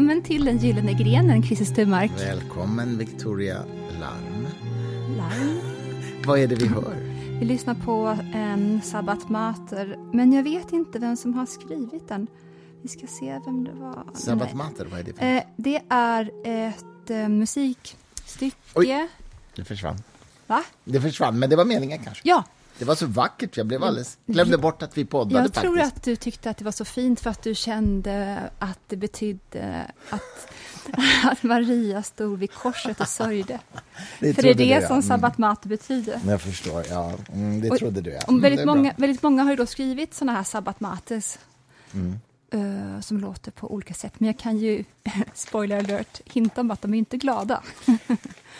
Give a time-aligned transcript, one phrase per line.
[0.00, 2.10] Välkommen till den gyllene grenen, Christer Sturmark.
[2.16, 3.64] Välkommen Victoria
[4.00, 4.46] Larm.
[5.16, 5.60] Larm.
[6.26, 6.94] Vad är det vi hör?
[7.40, 12.26] Vi lyssnar på en Sabbat Mater, men jag vet inte vem som har skrivit den.
[12.82, 14.04] Vi ska se vem det var.
[14.14, 18.56] Sabbat Mater, vad är det för eh, Det är ett eh, musikstycke.
[18.74, 19.08] Oj,
[19.56, 19.96] det försvann.
[20.46, 20.62] Va?
[20.84, 22.28] Det försvann, men det var meningen kanske.
[22.28, 22.44] Ja,
[22.80, 25.62] det var så vackert, jag blev alldeles, glömde bort att vi poddade Jag faktiskt.
[25.62, 28.96] tror att du tyckte att det var så fint för att du kände att det
[28.96, 30.48] betydde att,
[31.24, 33.58] att Maria stod vid korset och sörjde.
[34.20, 34.82] det för det är det jag.
[34.82, 35.02] som mm.
[35.02, 36.20] sabbat mat betyder.
[36.26, 37.12] Jag förstår, ja.
[37.32, 38.20] Mm, det och, trodde du ja.
[38.28, 41.38] Mm, väldigt, många, väldigt många har ju då skrivit sådana här sabbat mates.
[41.92, 42.20] Mm.
[42.54, 44.12] Uh, som låter på olika sätt.
[44.18, 44.84] Men jag kan ju,
[45.34, 47.62] spoiler alert, hinta om att de är inte glada.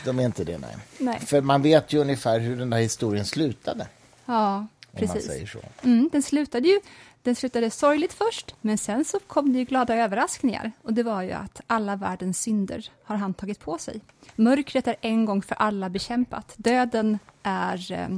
[0.05, 0.77] de är inte det, nej.
[0.99, 1.21] nej.
[1.21, 3.87] För man vet ju ungefär hur den där historien slutade.
[4.31, 5.55] Ja, precis.
[5.83, 6.81] Mm, den slutade ju
[7.23, 10.73] den slutade sorgligt först, men sen så kom det ju glada överraskningar.
[10.83, 14.01] Och det var ju att alla världens synder har han tagit på sig.
[14.37, 16.55] Mörkret är en gång för alla bekämpat.
[16.57, 18.09] Döden är, eh,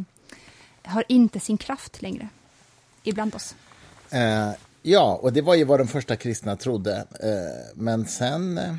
[0.84, 2.28] har inte sin kraft längre
[3.02, 3.55] ibland oss.
[4.10, 4.50] Eh,
[4.83, 6.96] ja, och det var ju vad de första kristna trodde.
[6.98, 8.74] Eh, men sen eh,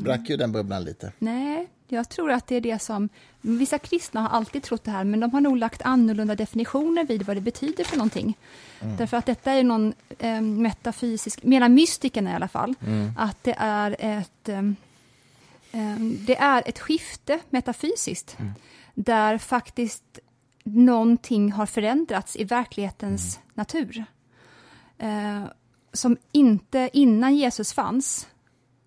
[0.00, 1.12] sprack ju den bubblan lite.
[1.18, 3.08] Nej, jag tror att det är det som...
[3.40, 7.22] Vissa kristna har alltid trott det här, men de har nog lagt annorlunda definitioner vid
[7.22, 8.38] vad det betyder för någonting.
[8.80, 8.96] Mm.
[8.96, 13.12] Därför att detta är någon eh, metafysisk, menar mystikerna i alla fall, mm.
[13.16, 14.48] att det är ett...
[14.48, 14.62] Eh,
[16.26, 18.52] det är ett skifte metafysiskt, mm.
[18.94, 20.18] där faktiskt
[20.64, 23.48] någonting har förändrats i verklighetens mm.
[23.54, 24.04] natur.
[24.98, 25.44] Eh,
[25.92, 28.28] som inte innan Jesus fanns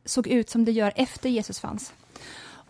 [0.05, 1.93] såg ut som det gör efter Jesus fanns.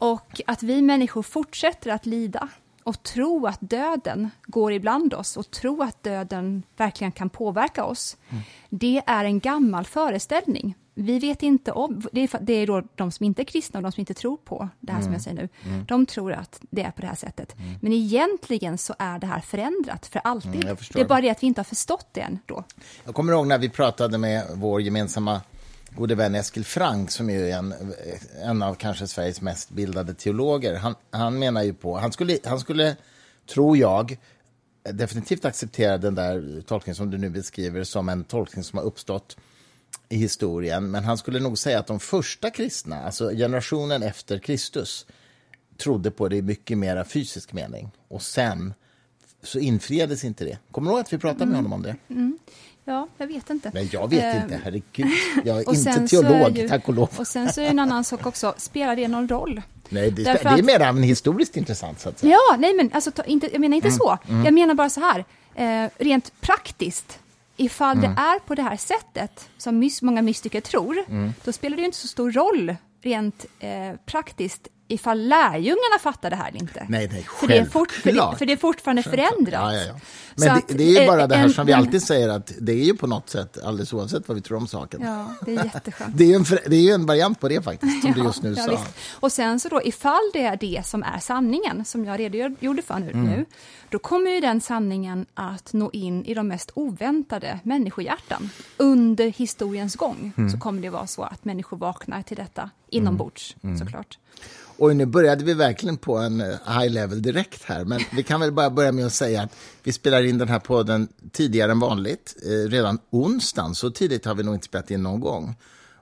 [0.02, 2.48] Och att vi människor fortsätter att lida
[2.84, 8.18] och tro att döden går ibland oss och tro att döden verkligen kan påverka oss.
[8.30, 8.44] Mm.
[8.70, 10.76] Det är en gammal föreställning.
[10.94, 13.84] Vi vet inte om, det är, det är då de som inte är kristna och
[13.84, 15.06] de som inte tror på det här mm.
[15.06, 15.50] som jag säger nu.
[15.66, 15.86] Mm.
[15.86, 17.56] De tror att det är på det här sättet.
[17.58, 17.74] Mm.
[17.82, 20.64] Men egentligen så är det här förändrat för alltid.
[20.64, 22.64] Mm, det är bara det att vi inte har förstått det än då.
[23.06, 25.42] Jag kommer ihåg när vi pratade med vår gemensamma
[25.96, 27.74] gode vän Eskil Frank som är en,
[28.44, 30.76] en av kanske Sveriges mest bildade teologer.
[30.76, 32.96] Han, han menar ju på, han skulle, han skulle,
[33.46, 34.18] tror jag,
[34.84, 39.38] definitivt acceptera den där tolkningen som du nu beskriver som en tolkning som har uppstått
[40.10, 40.92] i historien.
[40.92, 45.06] Men han skulle nog säga att de första kristna, alltså generationen efter Kristus,
[45.78, 47.92] trodde på det i mycket mer fysisk mening.
[48.08, 48.74] Och sen
[49.44, 50.58] så infriades inte det.
[50.72, 51.96] Kommer du ihåg att vi pratade med honom om det?
[52.10, 52.40] Mm.
[52.86, 53.72] Ja, jag vet inte.
[53.74, 55.08] Nej, jag vet uh, inte, herregud.
[55.46, 57.10] Jag är inte teolog, är ju, tack och lov.
[57.18, 59.62] Och sen så är en annan sak också, spelar det någon roll?
[59.90, 62.00] Nej, det, det är mer att, historiskt intressant.
[62.00, 62.32] Så att säga.
[62.32, 64.18] Ja, nej men alltså, ta, inte, jag menar inte mm, så.
[64.28, 64.46] Mm.
[64.46, 65.26] Jag menar bara så här,
[65.56, 67.20] eh, rent praktiskt,
[67.58, 68.16] ifall mm.
[68.16, 71.34] det är på det här sättet, som mys, många mystiker tror, mm.
[71.44, 73.70] då spelar det ju inte så stor roll rent eh,
[74.06, 76.86] praktiskt ifall lärjungarna fattar det här eller inte.
[76.90, 79.54] Nej, nej, för det, är fort, för, det, för det är fortfarande förändrat.
[79.54, 79.96] Ja, ja, ja.
[80.36, 82.54] Men det, att, det, är ju bara det här en, som vi alltid säger att
[82.60, 85.02] det är ju på något sätt, alldeles oavsett vad vi tror om saken.
[85.04, 86.12] Ja, det är jätteskönt.
[86.18, 88.56] det, är en, det är ju en variant på det faktiskt, som du just nu
[88.56, 88.86] sa.
[89.20, 93.00] Och sen så då, ifall det är det som är sanningen, som jag redogjorde för
[93.00, 93.26] nu, mm.
[93.26, 93.46] nu
[93.90, 98.50] då kommer ju den sanningen att nå in i de mest oväntade människohjärtan.
[98.78, 100.50] Under historiens gång mm.
[100.50, 103.78] så kommer det vara så att människor vaknar till detta inombords, mm.
[103.78, 104.18] såklart.
[104.82, 108.40] Och nu började vi verkligen på en eh, high level direkt här, men vi kan
[108.40, 111.80] väl bara börja med att säga att vi spelar in den här podden tidigare än
[111.80, 113.76] vanligt, eh, redan onsdagen.
[113.76, 115.56] Så tidigt har vi nog inte spelat in någon gång.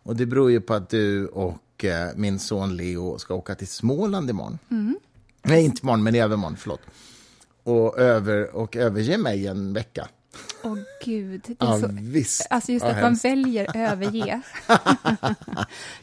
[0.04, 3.68] Och det beror ju på att du och eh, min son Leo ska åka till
[3.68, 4.60] Småland imorgon.
[4.72, 5.00] Mm.
[5.42, 6.82] Nej, inte imorgon, men i övermorgon, förlåt.
[7.64, 10.08] Och, över, och överge mig en vecka.
[10.64, 11.42] Åh oh, gud.
[11.48, 12.48] Det är ja, så, visst.
[12.50, 14.42] Alltså just att man väljer överge.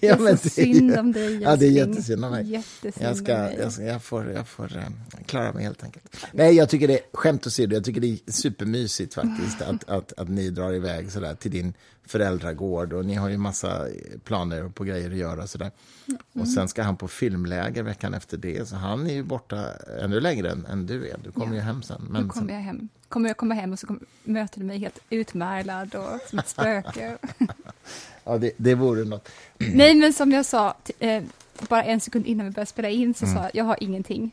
[0.00, 2.50] det är så synd om dig, Ja, det är jättesynd om mig.
[2.50, 6.16] Jättesynd jag, ska, jag, ska, jag får, jag får um, klara mig helt enkelt.
[6.32, 10.28] Nej, jag tycker det, skämt åsido, jag tycker det är supermysigt faktiskt att, att, att
[10.28, 11.74] ni drar iväg sådär till din
[12.06, 13.86] föräldragård och ni har ju massa
[14.24, 15.70] planer på grejer att göra sådär.
[16.08, 16.20] Mm.
[16.42, 19.68] Och sen ska han på filmläger veckan efter det, så han är ju borta
[20.00, 21.18] ännu längre än, än du är.
[21.24, 21.54] Du kommer ja.
[21.54, 22.06] ju hem sen.
[22.10, 22.88] Men nu kommer jag hem.
[23.08, 26.48] Kommer jag komma hem och så kommer, möter du mig helt utmärglad och som ett
[26.48, 27.18] spöke.
[28.24, 29.28] ja, det, det vore något.
[29.58, 31.22] Nej, men som jag sa, eh,
[31.68, 33.36] bara en sekund innan vi började spela in, så mm.
[33.36, 34.30] sa jag, jag har ingenting.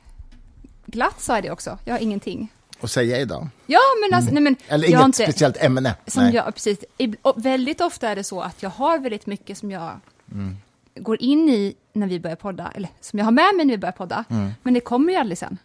[0.85, 2.49] Glatt sa jag det också, jag har ingenting
[2.83, 3.47] att säga idag?
[3.65, 4.43] Ja, men alltså, mm.
[4.43, 5.95] nej, men Eller inget inte, speciellt ämne?
[6.07, 6.35] Som nej.
[6.35, 6.79] jag, precis.
[7.35, 9.99] väldigt ofta är det så att jag har väldigt mycket som jag
[10.31, 10.57] mm.
[10.95, 13.77] går in i när vi börjar podda, eller som jag har med mig när vi
[13.77, 14.51] börjar podda, mm.
[14.63, 15.57] men det kommer ju aldrig sen.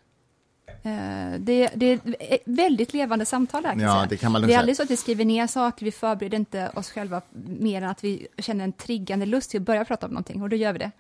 [0.88, 2.00] Eh, det, det är
[2.44, 3.62] väldigt levande samtal.
[3.62, 5.93] Kan Ja, det kan man det är aldrig så att vi skriver ner saker, vi
[5.93, 9.85] förbereder inte oss själva mer än att vi känner en triggande lust till att börja
[9.85, 10.90] prata om någonting, och då gör vi det.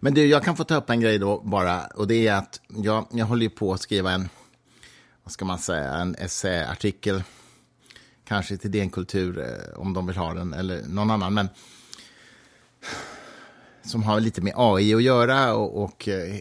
[0.00, 2.60] Men du, jag kan få ta upp en grej då bara, och det är att
[2.68, 4.28] jag, jag håller ju på att skriva en,
[5.24, 7.22] vad ska man säga, en essäartikel,
[8.24, 11.48] kanske till DN Kultur eh, om de vill ha den, eller någon annan, men
[13.82, 16.36] som har lite med AI att göra och, och eh,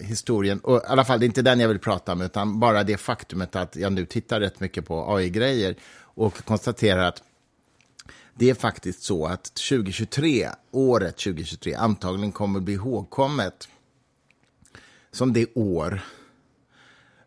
[0.00, 0.58] historien.
[0.58, 2.96] Och I alla fall, det är inte den jag vill prata om, utan bara det
[2.96, 7.22] faktumet att jag nu tittar rätt mycket på AI-grejer och konstaterar att
[8.34, 13.68] det är faktiskt så att 2023, året 2023, antagligen kommer bli ihågkommet
[15.12, 16.00] som det år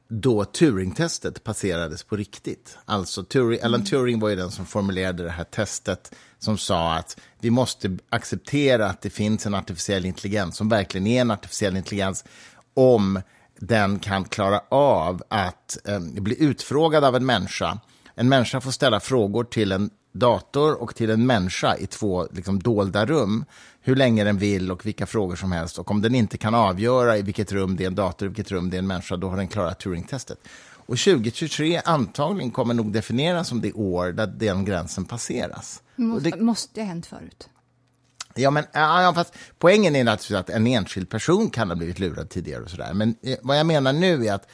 [0.08, 2.78] då Turing-testet passerades på riktigt.
[2.86, 7.20] Alltså Turing, Alan Turing var ju den som formulerade det här testet som sa att
[7.40, 12.26] vi måste acceptera att det finns en artificiell intelligens som verkligen är en artificiell intelligens
[12.74, 13.22] om
[13.60, 17.80] den kan klara av att eh, bli utfrågad av en människa.
[18.16, 22.60] En människa får ställa frågor till en dator och till en människa i två liksom,
[22.60, 23.46] dolda rum
[23.82, 25.80] hur länge den vill och vilka frågor som helst.
[25.80, 28.52] Och om den inte kan avgöra i vilket rum det är en dator, och vilket
[28.52, 30.38] rum det är en människa, då har den klarat Turing-testet.
[30.86, 35.82] Och 2023 antagligen kommer nog definieras som det år där den gränsen passeras.
[35.96, 37.50] Måste, det, måste ha hänt förut.
[38.36, 42.30] ja, men, ja, fast poängen är naturligtvis att en enskild person kan ha blivit lurad
[42.30, 42.94] tidigare och sådär.
[42.94, 44.48] Men eh, vad jag menar nu är att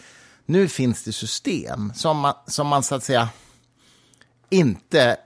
[0.46, 3.30] nu finns det system som man, som man så att säga
[4.50, 5.18] inte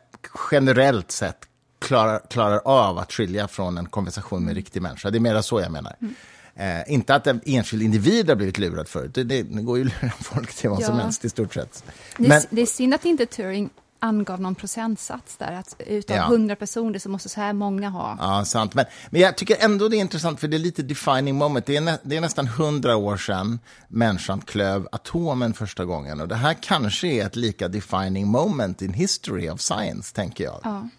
[0.51, 1.37] generellt sett
[1.79, 5.09] klarar, klarar av att skilja från en konversation med en riktig människa.
[5.09, 5.95] Det är mer så jag menar.
[6.55, 9.13] Eh, inte att en enskild individ har blivit lurad förut.
[9.13, 11.03] Det, det, det går ju att lura folk till vad som Ja.
[11.03, 11.83] helst i stort sett.
[12.17, 13.69] Det är, Men, det är synd att inte Turing
[13.99, 16.23] angav någon procentsats där, att utav Ja.
[16.25, 18.17] 100 personer så måste så här många ha.
[18.19, 18.73] Ja, sant.
[18.73, 21.65] Men, men jag tycker ändå det är intressant, för det är lite defining moment.
[21.65, 26.21] Det är, nä, det är nästan hundra år sedan människan klöv atomen första gången.
[26.21, 30.59] Och det här kanske är ett lika defining moment in history of science, tänker jag.
[30.63, 30.89] Ja.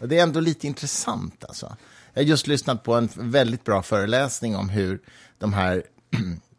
[0.00, 1.44] Och det är ändå lite intressant.
[1.48, 1.76] Alltså.
[2.14, 5.00] Jag har just lyssnat på en väldigt bra föreläsning om hur
[5.38, 5.82] de här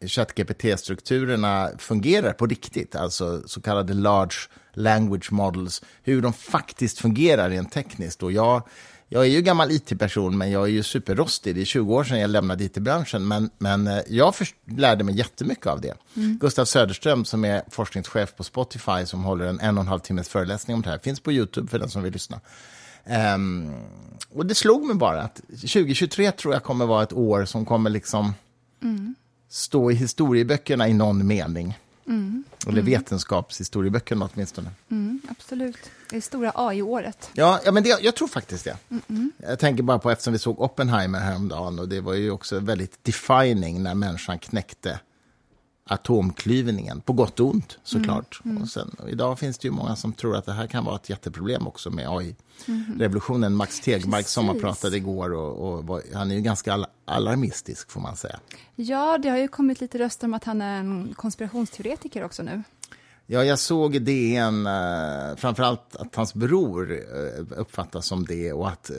[0.00, 4.36] ChatGPT-strukturerna fungerar på riktigt, alltså så kallade large
[4.74, 8.22] language models, hur de faktiskt fungerar rent tekniskt.
[8.22, 8.62] Och jag,
[9.08, 11.54] jag är ju gammal IT-person, men jag är ju superrostig.
[11.54, 15.18] Det är 20 år sedan jag lämnade IT-branschen, men, men eh, jag först, lärde mig
[15.18, 15.94] jättemycket av det.
[16.40, 20.28] Gustav Söderström, som är forskningschef på Spotify, som håller en en och en halv timmes
[20.28, 22.40] föreläsning om det här, finns på YouTube för den som vill lyssna.
[23.06, 23.72] Ehm,
[24.32, 27.90] och det slog mig bara att 2023 tror jag kommer vara ett år som kommer
[27.90, 28.34] liksom
[29.48, 31.78] stå i historieböckerna i någon mening.
[32.66, 34.70] Eller vetenskapshistorieböckerna åtminstone.
[34.90, 35.76] Mm, absolut.
[36.10, 37.30] Det är stora AI-året.
[37.32, 38.76] Ja, ja men det, jag tror faktiskt det.
[39.36, 43.04] Jag tänker bara på eftersom vi såg Oppenheimer häromdagen och det var ju också väldigt
[43.04, 45.00] defining när människan knäckte
[45.86, 48.40] atomklyvningen, på gott och ont såklart.
[48.62, 50.96] Och sen, och idag finns det ju många som tror att det här kan vara
[50.96, 53.54] ett jätteproblem också med AI-revolutionen.
[53.54, 54.62] Max Tegmark som har Precis.
[54.64, 58.38] pratat igår och, och var, han är ju ganska al- alarmistisk får man säga.
[58.74, 62.62] Ja, det har ju kommit lite röster om att han är en konspirationsteoretiker också nu.
[63.26, 68.68] Ja, jag såg i DN, eh, framförallt att hans bror eh, uppfattas som det och
[68.68, 68.90] att,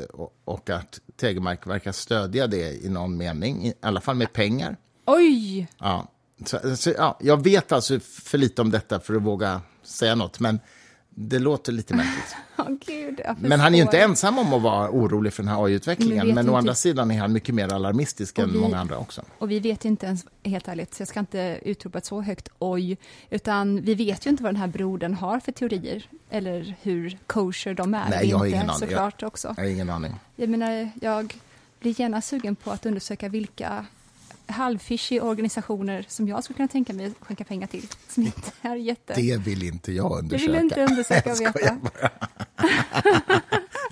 [0.45, 4.77] och att Tegemark verkar stödja det i någon mening, i alla fall med pengar.
[5.05, 5.67] Oj!
[5.77, 6.07] Ja.
[6.45, 10.39] Så, så, ja, jag vet alltså för lite om detta för att våga säga något,
[10.39, 10.59] men
[11.09, 12.35] det låter lite märkligt.
[12.57, 15.49] Åh, gud, jag Men han är ju inte ensam om att vara orolig för den
[15.49, 18.51] här Men AI-utvecklingen, vet men å andra sidan är han mycket mer alarmistisk Och än
[18.53, 19.21] vi- många andra också.
[19.37, 22.49] Och vi vet inte ens, helt ärligt, så jag ska inte utropa ett så högt
[22.59, 22.97] oj,
[23.29, 27.73] utan vi vet ju inte vad den här brodern har för teorier, eller hur kosher
[27.73, 28.09] de är.
[28.09, 28.79] Nej, jag har inte, ingen aning.
[28.79, 29.53] Såklart också.
[29.57, 30.15] Jag har ingen aning.
[30.35, 31.33] Jag menar, jag
[31.79, 33.85] blir gärna sugen på att undersöka vilka
[34.47, 38.75] halvfishy organisationer som jag skulle kunna tänka mig att skänka pengar till, som inte är
[38.75, 39.13] jätte...
[39.13, 40.51] Det vill inte jag Det undersöka.
[40.51, 41.77] vill du inte undersöka och veta.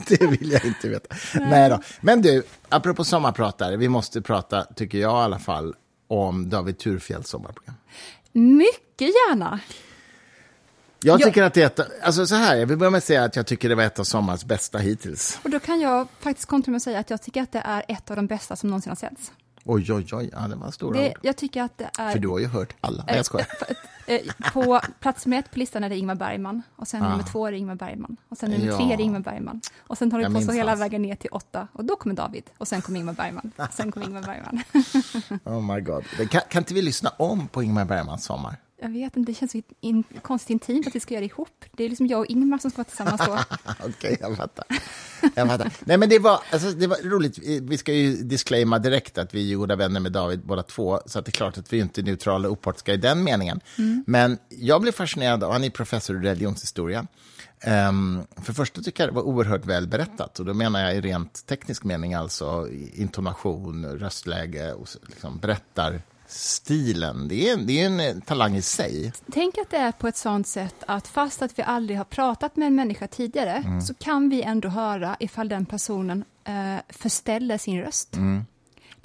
[0.08, 1.16] Det vill jag inte veta.
[1.34, 1.70] Nej.
[1.70, 1.80] då.
[2.02, 5.76] Men du, apropå sommarpratare, vi måste prata, tycker jag i alla fall,
[6.08, 7.76] om David Thurfjells sommarprogram.
[8.32, 9.60] Mycket gärna!
[11.00, 11.26] Jag Ja.
[11.26, 13.36] tycker att det är ett, alltså så här, jag vill börja med att säga att
[13.36, 15.40] jag tycker det var ett av sommarens bästa hittills.
[15.44, 17.86] Och då kan jag faktiskt kontra med att säga att jag tycker att det är
[17.88, 19.32] ett av de bästa som någonsin har setts.
[19.68, 21.18] Oj, oj, oj, ja, det var stora Det, ord.
[21.22, 22.12] jag tycker att det är...
[22.12, 23.04] För du har ju hört alla.
[23.08, 23.48] Nej, jag skojar.
[24.08, 24.20] Eh,
[24.54, 27.52] På plats med ett på listan är det Ingmar Bergman, och sen nummer två är
[27.52, 28.70] det Ingmar Bergman, och sen nummer Ah.
[28.72, 28.78] Ja.
[28.78, 29.62] tre är det Ingmar Bergman.
[29.80, 32.44] Och sen Jag det på så hela vägen ner till åtta, och då kommer David,
[32.58, 34.64] och sen kommer Ingmar Bergman, och sen kommer Ingmar Bergman.
[35.44, 36.30] Oh my god.
[36.30, 38.56] Kan, kan inte vi lyssna om på Ingmar Bergmans sommar?
[38.82, 41.66] Jag vet inte, det känns så in, konstigt intimt att vi ska göra det ihop.
[41.72, 43.34] Det är liksom jag och Ingmar som ska vara tillsammans då.
[43.80, 44.66] Okej, okay, jag fattar.
[45.36, 45.72] jag fattar.
[45.80, 47.38] Nej, men det var, alltså, det var roligt.
[47.62, 51.20] Vi ska ju disclaima direkt att vi är goda vänner med David båda två, så
[51.20, 53.60] att det är klart att vi inte är neutrala och opartiska i den meningen.
[53.78, 54.04] Mm.
[54.08, 57.08] Men jag blev fascinerad av, han är professor i religionshistoria,
[57.90, 60.40] Um, för första tycker jag det var oerhört väl berättat.
[60.40, 65.38] Och då menar jag i rent teknisk mening, alltså intonation, röstläge och liksom
[66.36, 67.28] berättarstilen.
[67.28, 69.14] Det är, det är en eh, talang i sig.
[69.32, 72.56] Tänk att det är på ett sånt sätt att fast att vi aldrig har pratat
[72.56, 73.82] med en människa tidigare mm.
[73.82, 78.16] så kan vi ändå höra ifall den personen uh, förställer sin röst.
[78.16, 78.46] Mm.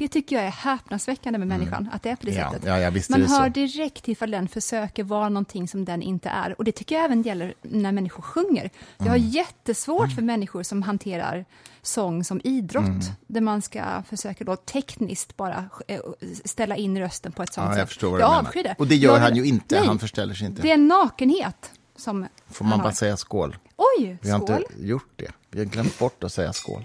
[0.00, 1.58] Det tycker jag är häpnadsväckande med mm.
[1.58, 1.94] människan, mm.
[1.94, 2.68] att det är på det ja, sättet.
[2.68, 6.54] Ja, ja, Man hör direkt ifall den försöker vara någonting som den inte är.
[6.58, 8.70] Och det tycker jag även gäller när människor sjunger.
[8.98, 9.28] Jag har mm.
[9.28, 10.16] jättesvårt mm.
[10.16, 11.44] för människor som hanterar
[11.82, 13.00] sång som idrott, mm.
[13.26, 16.00] där man ska försöka då tekniskt bara eh,
[16.44, 17.78] ställa in rösten på ett sånt ja, sätt.
[17.78, 18.74] Jag förstår vad jag avskyr det.
[18.78, 20.62] Och det gör jag, han ju inte, nej, han förställer sig inte.
[20.62, 21.70] Det är en nakenhet.
[21.96, 23.56] Som Får man bara säga skål?
[23.76, 25.32] Oj, Vi har inte gjort det.
[25.52, 26.82] Vi har glömt bort att säga skål.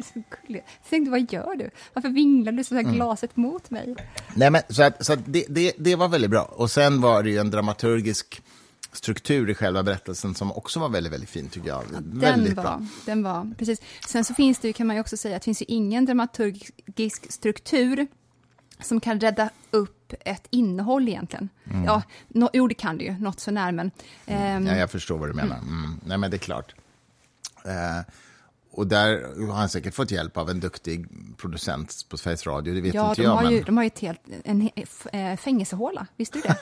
[0.90, 1.70] Tänkte, vad gör du?
[1.94, 2.96] Varför vinglar du så här mm.
[2.96, 3.96] glaset mot mig?
[4.36, 6.44] Nej, men, så att, så att det, det, det, var väldigt bra.
[6.44, 8.42] Och sen var det ju en dramaturgisk
[8.92, 11.84] struktur i själva berättelsen som också var väldigt, väldigt fin, tycker jag.
[11.94, 12.86] Ja, väldigt var, bra.
[13.06, 13.82] Den var, precis.
[14.08, 16.06] Sen så finns det ju, kan man ju också säga, att det finns ju ingen
[16.06, 18.08] dramaturgisk struktur
[18.80, 21.50] som kan rädda upp ett innehåll egentligen.
[21.70, 21.84] Mm.
[21.84, 23.92] Ja, no, jo, det kan det ju, något sånär, men...
[24.28, 25.58] Um, ja, jag förstår vad du menar.
[25.58, 26.00] Mm.
[26.06, 26.76] Nej, men det är klart.
[27.66, 28.02] Uh,
[28.76, 32.82] och där har han säkert fått hjälp av en duktig producent på Sveriges Radio, det
[32.82, 33.32] vet ja, inte de jag.
[33.32, 33.52] Har men...
[33.52, 34.70] ju, de har ju ett helt, en
[35.12, 36.58] äh, fängelsehåla, visste du det?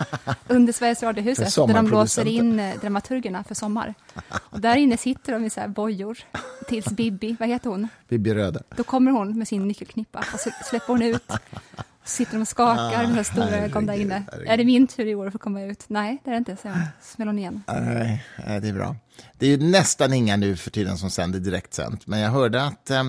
[0.48, 3.94] Under Sveriges Radiohuset, där de låser in äh, dramaturgerna för sommar.
[4.32, 6.18] Och där inne sitter de i så här bojor,
[6.68, 7.88] tills Bibi, vad heter hon?
[8.10, 8.64] Bibi Röde.
[8.76, 11.32] Då kommer hon med sin nyckelknippa och så släpper hon ut
[12.06, 14.24] Sitter de och skakar med stora ögon där inne.
[14.32, 14.50] Herregud.
[14.50, 15.84] Är det min tur i år att få komma ut?
[15.88, 16.86] Nej, det är det inte, säger hon.
[17.02, 17.64] Smäller hon igen.
[17.68, 18.24] Nej,
[18.62, 18.96] det är bra.
[19.38, 23.04] Det är nästan inga nu för tiden som sänder direktsänt, men jag hörde att eh,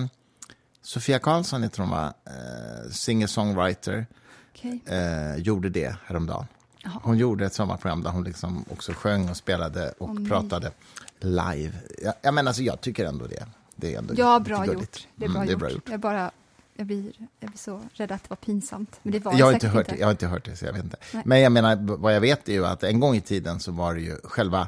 [0.81, 4.05] Sofia Karlsson, heter hon va, eh, singer-songwriter,
[4.53, 4.79] okay.
[4.85, 6.45] eh, gjorde det häromdagen.
[6.85, 7.01] Aha.
[7.03, 10.71] Hon gjorde ett sommarprogram där hon liksom också sjöng och spelade och oh, pratade
[11.19, 11.71] live.
[12.03, 13.45] Jag, jag, menar, alltså, jag tycker ändå det.
[13.75, 15.07] Det är ändå ja, bra gjort.
[15.15, 15.47] Det är bra, mm, gjort.
[15.47, 15.89] Det är bra gjort.
[15.89, 16.31] Jag bara
[16.77, 18.99] jag blir, jag blir så rädd att det var pinsamt.
[19.03, 19.99] Men det var jag, har inte hört, inte.
[19.99, 20.97] jag har inte hört det, så jag vet inte.
[21.13, 21.23] Nej.
[21.25, 23.95] Men jag menar, vad jag vet är ju att en gång i tiden så var
[23.95, 24.67] det ju själva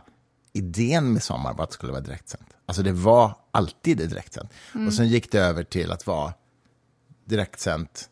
[0.54, 2.48] idén med Sommar var att det skulle vara direktsänt.
[2.66, 4.54] Alltså det var alltid direktsänt.
[4.76, 4.88] Mm.
[4.88, 6.34] Och sen gick det över till att vara
[7.26, 8.10] direktsänt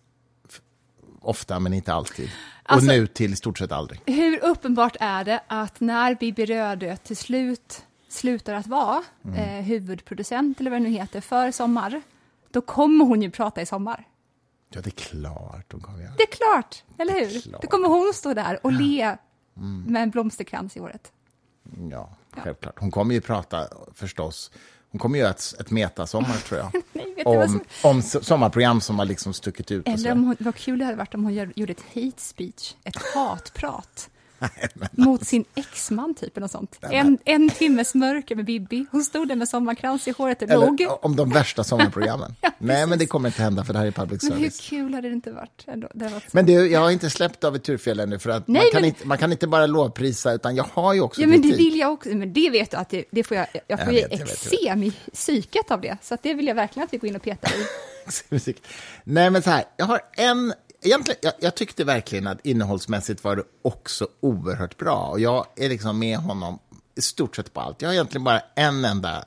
[1.22, 2.30] ofta, men inte alltid.
[2.64, 4.02] Alltså, och nu till i stort sett aldrig.
[4.06, 9.40] Hur uppenbart är det att när Bibi Rödö till slut slutar att vara mm.
[9.40, 12.02] eh, huvudproducent, eller vad det nu heter, för Sommar,
[12.56, 14.08] då kommer hon ju prata i sommar.
[14.70, 17.52] Ja, det är klart hon kommer Det är klart, eller hur?
[17.62, 19.18] Då kommer hon stå där och le
[19.58, 19.84] mm.
[19.88, 21.12] med en blomsterkrans i håret.
[21.92, 22.80] Ja, självklart.
[22.80, 24.52] Hon kommer ju prata, förstås,
[24.92, 26.72] hon kommer göra ett, ett metasommar, tror jag.
[26.94, 27.62] Nej, om, som...
[27.84, 29.88] om sommarprogram som har liksom stuckit ut.
[29.88, 32.98] Eller om hon, vad kul det hade varit om hon gjorde ett hate speech, ett
[33.16, 34.10] hatprat.
[34.92, 36.78] Mot sin exman, typ, eller sånt.
[36.82, 38.86] En, en timmes mörker med Bibi.
[38.92, 40.88] Hon stod där med sommarkrans i håret och låg.
[41.02, 42.36] om de värsta sommarprogrammen.
[42.42, 44.34] ja, Nej, men det kommer inte hända, för det här är public service.
[44.34, 45.64] Men hur kul hade det inte varit?
[45.68, 45.88] Ändå?
[45.94, 48.62] Det varit men du, jag har inte släppt av ett turfel ännu, för att Nej,
[48.62, 48.88] man, kan men...
[48.88, 51.80] inte, man kan inte bara lovprisa, utan jag har ju också Ja, men det vill
[51.80, 52.10] jag också.
[52.10, 54.92] Men det vet du att det, det får jag, jag får jag ju eksem i
[55.14, 55.98] psyket av det.
[56.02, 57.66] Så det vill jag verkligen att vi går in och petar i.
[59.04, 60.54] Nej, men så här, jag har en
[60.86, 65.08] egentligen, jag, jag, tyckte verkligen att innehållsmässigt var det också oerhört bra.
[65.08, 66.60] Och jag är liksom med honom
[66.96, 67.82] i stort sett på allt.
[67.82, 69.26] Jag har egentligen bara en enda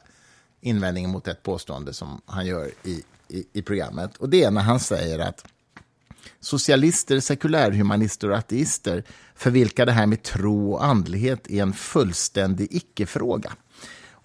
[0.61, 4.17] invändning mot ett påstående som han gör i, i, i programmet.
[4.17, 5.47] Och det är när han säger att
[6.41, 12.69] socialister, sekulärhumanister och ateister för vilka det här med tro och andlighet är en fullständig
[12.71, 13.53] icke-fråga.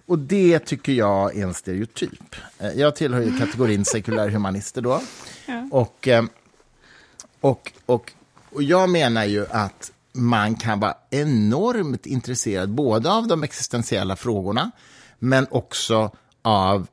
[0.05, 2.35] Och det tycker jag är en stereotyp.
[2.59, 5.01] Eh, jag tillhör ju kategorin sekulärhumanister då.
[5.45, 5.67] Ja.
[5.71, 6.23] Och eh,
[7.43, 8.11] och, och,
[8.51, 14.71] och jag menar ju att man kan vara enormt intresserad både av de existentiella frågorna
[15.19, 16.87] men också av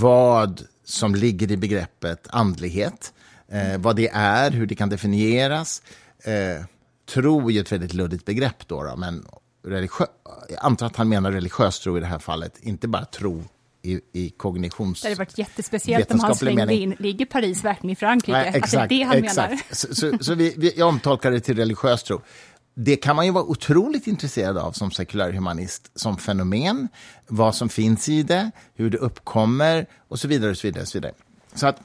[0.00, 3.12] vad som ligger i begreppet andlighet.
[3.48, 5.82] Eh, vad det är, hur det kan definieras.
[6.24, 6.64] Eh,
[7.14, 9.26] tro är ett väldigt luddigt begrepp, då, då men
[9.66, 10.06] religiö-
[10.48, 13.44] jag antar att han menar religiös tro i det här fallet, inte bara tro
[13.84, 15.02] i, i kognitions...
[15.02, 16.82] Det hade varit jättespeciellt om han slängde mening.
[16.82, 18.32] in, ligger Paris verkligen i Frankrike?
[18.32, 19.50] Nej, exakt, att det är det han exakt.
[19.50, 19.62] menar.
[19.70, 22.20] Så, så, så vi, vi, jag omtolkar det till religiös tro.
[22.74, 26.88] Det kan man ju vara otroligt intresserad av som sekulärhumanist, som fenomen,
[27.26, 30.50] vad som finns i det, hur det uppkommer och så vidare.
[30.50, 31.12] Och så vidare, och så vidare.
[31.54, 31.80] Så att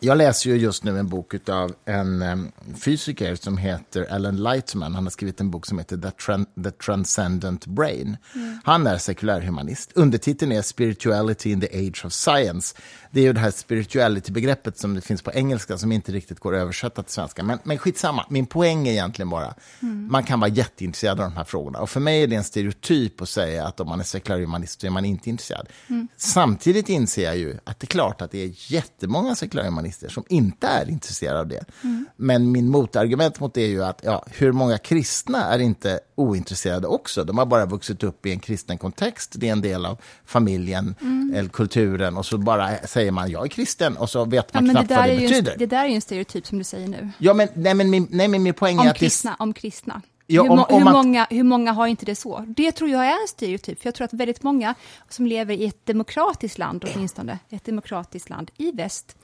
[0.00, 2.52] Jag läser ju just nu en bok av en
[2.84, 4.94] fysiker som heter Alan Lightman.
[4.94, 8.16] Han har skrivit en bok som heter The, Tran The Transcendent Brain.
[8.34, 8.58] Mm.
[8.64, 9.92] Han är sekulärhumanist.
[9.94, 12.76] Undertiteln är Spirituality in the Age of Science.
[13.16, 16.54] Det är ju det här spirituality-begreppet som det finns på engelska som inte riktigt går
[16.54, 17.42] att översätta till svenska.
[17.42, 20.08] Men, men skitsamma, min poäng är egentligen bara mm.
[20.10, 21.78] man kan vara jätteintresserad av de här frågorna.
[21.78, 24.86] Och för mig är det en stereotyp att säga att om man är sekulärhumanist så
[24.86, 25.68] är man inte intresserad.
[25.86, 26.08] Mm.
[26.16, 30.66] Samtidigt inser jag ju att det är klart att det är jättemånga sekulärhumanister som inte
[30.66, 31.64] är intresserade av det.
[31.82, 32.06] Mm.
[32.16, 36.86] Men min motargument mot det är ju att ja, hur många kristna är inte ointresserade
[36.86, 37.24] också?
[37.24, 40.94] De har bara vuxit upp i en kristen kontext, det är en del av familjen
[41.00, 41.34] mm.
[41.34, 44.72] eller kulturen och så bara säger man jag är kristen och så vet man ja,
[44.72, 45.52] knappt det vad det betyder.
[45.52, 47.10] En, det där är ju en stereotyp som du säger nu.
[47.18, 48.96] Ja, men, nej, men, min, nej, men min poäng om är att...
[48.96, 49.36] Kristna, det...
[49.38, 50.02] Om kristna.
[50.26, 50.92] Ja, hur, om, om hur, man...
[50.92, 52.44] många, hur många har inte det så?
[52.48, 54.74] Det tror jag är en stereotyp, för jag tror att väldigt många
[55.08, 59.16] som lever i ett demokratiskt land, åtminstone, ett demokratiskt land i väst,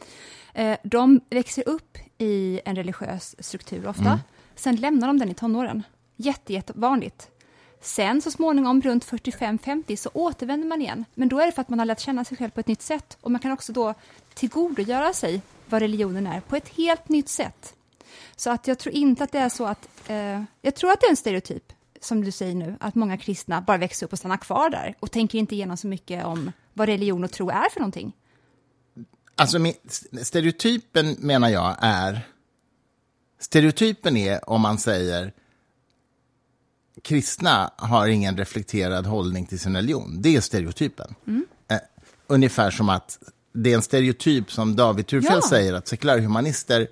[0.55, 4.19] eh, de växer upp i en religiös struktur ofta, mm.
[4.57, 5.83] sen lämnar de den i tonåren.
[6.17, 7.29] Jätte, jättevanligt.
[7.83, 11.05] Sen så småningom, runt 45-50, så återvänder man igen.
[11.15, 12.83] Men då är det för att man har lärt känna sig själv på ett nytt
[12.83, 13.17] sätt.
[13.21, 13.95] Och man kan också då
[14.35, 17.75] tillgodogöra sig vad religionen är på ett helt nytt sätt.
[18.37, 19.89] Så att jag tror inte att det är så att...
[20.07, 23.61] Eh, jag tror att det är en stereotyp, som du säger nu, att många kristna
[23.61, 26.89] bara växer upp och stannar kvar där och tänker inte igenom så mycket om vad
[26.89, 28.13] religion och tro är för någonting.
[29.37, 29.59] Alltså,
[30.23, 32.21] stereotypen menar jag är...
[33.39, 35.33] Stereotypen är om man säger
[37.03, 40.23] kristna har ingen reflekterad hållning till sin religion.
[40.23, 41.15] Det är stereotypen.
[41.27, 41.47] Mm.
[41.69, 41.79] Eh,
[42.27, 43.19] ungefär som att
[43.53, 45.49] det är en stereotyp som David Thurfjell ja.
[45.49, 46.89] säger, att sekulärhumanister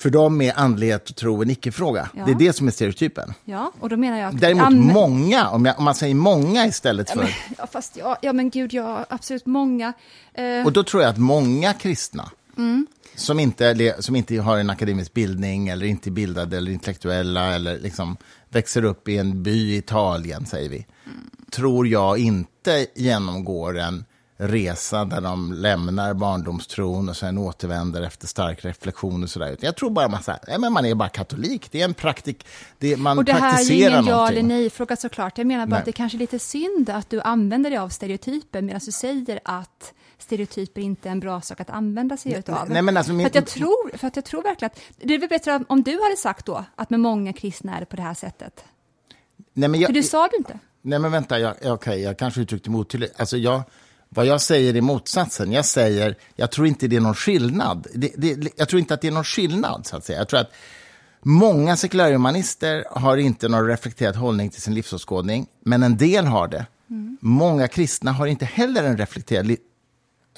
[0.00, 2.08] för dem är andlighet och tro en icke-fråga.
[2.14, 2.24] Ja.
[2.24, 3.34] Det är det som är stereotypen.
[3.44, 4.94] Ja, och då menar jag att Däremot använder...
[4.94, 7.18] många, om, jag, om, man säger många istället för...
[7.18, 9.92] Ja, men, ja, fast ja, ja, men gud, ja, absolut många.
[10.34, 10.66] Eh...
[10.66, 12.86] Och då tror jag att många kristna mm.
[13.14, 17.78] som, inte, som inte har en akademisk bildning eller inte är bildade eller intellektuella eller
[17.78, 18.16] liksom
[18.50, 21.30] växer upp i en by i Italien, säger vi, mm.
[21.50, 24.04] tror jag inte genomgår en
[24.40, 29.56] resa där de lämnar barndomstron och sen återvänder efter stark reflektion och sådär.
[29.60, 31.68] Jag tror bara man, så här, men man är bara katolik.
[31.70, 32.46] Det är en praktik,
[32.78, 35.38] det, man och det här är ju ingen ja eller nej-fråga såklart.
[35.38, 35.78] Jag menar bara Nej.
[35.78, 39.40] att det kanske är lite synd att du använder dig av stereotyper medan du säger
[39.44, 42.70] att stereotyper inte är en bra sak att använda sig nej, av.
[42.70, 43.24] Nej, men alltså, min...
[43.24, 44.80] för, att jag tror, för att jag tror verkligen att...
[44.96, 47.86] Det är väl bättre om du hade sagt då att med många kristna är det
[47.86, 48.64] på det här sättet.
[49.52, 50.58] Nej, men jag, för det sa du inte.
[50.82, 53.20] Nej, men vänta, jag, okej, okay, jag kanske uttryckte mig otydligt.
[53.20, 53.62] Alltså, jag,
[54.08, 55.52] vad jag säger är motsatsen.
[55.52, 57.86] Jag säger, jag tror inte det är någon skillnad.
[57.94, 60.18] Det, det, jag tror inte att det är någon skillnad, så att säga.
[60.18, 60.52] Jag tror att
[61.22, 66.66] många sekulärhumanister har inte någon reflekterad hållning till sin livsåskådning, men en del har det.
[66.90, 67.18] Mm.
[67.20, 69.56] Många kristna har inte heller en reflekterad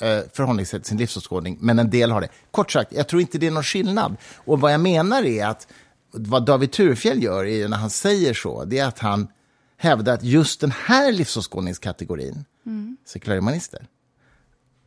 [0.00, 2.28] Eh, förhållningssätt till sin livsåskådning, men en del har det.
[2.50, 4.16] Kort sagt, jag tror inte det är någon skillnad.
[4.36, 5.66] Och vad jag menar är att
[6.10, 9.28] vad David Turfjell gör är, när han säger så, det är att han
[9.76, 12.96] hävdar att just den här livsåskådningskategorin, mm.
[13.06, 13.86] sekulärhumanister,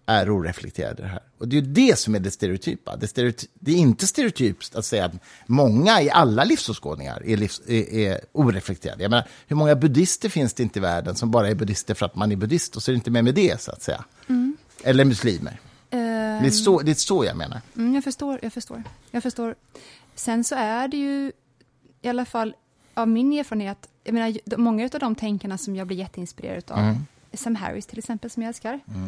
[0.06, 1.22] är oreflekterade det här.
[1.38, 2.96] Och det är det som är det stereotypa.
[2.96, 5.14] Det, stereoty det är inte stereotypt att säga att
[5.48, 9.04] många i alla livsåskådningar är, livs är, är oreflekterade.
[9.04, 12.06] Jag menar, hur många buddister finns det inte i världen som bara är buddister för
[12.06, 14.06] att man är buddhist och så är det inte med med det, så att säga.
[14.28, 14.58] Mm.
[14.86, 15.60] Eller muslimer.
[15.92, 17.62] Um, det, är så, det är så jag menar.
[17.76, 18.84] Mm, jag förstår, jag förstår.
[19.12, 19.56] Jag förstår.
[20.16, 21.32] Sen så är det ju,
[22.02, 22.56] i alla fall
[22.94, 27.06] av min erfarenhet, jag menar, många av de tänkarna som jag blir jätteinspirerad av, mm.
[27.34, 28.80] Sam Harris till exempel, som jag älskar.
[28.88, 29.06] Mm.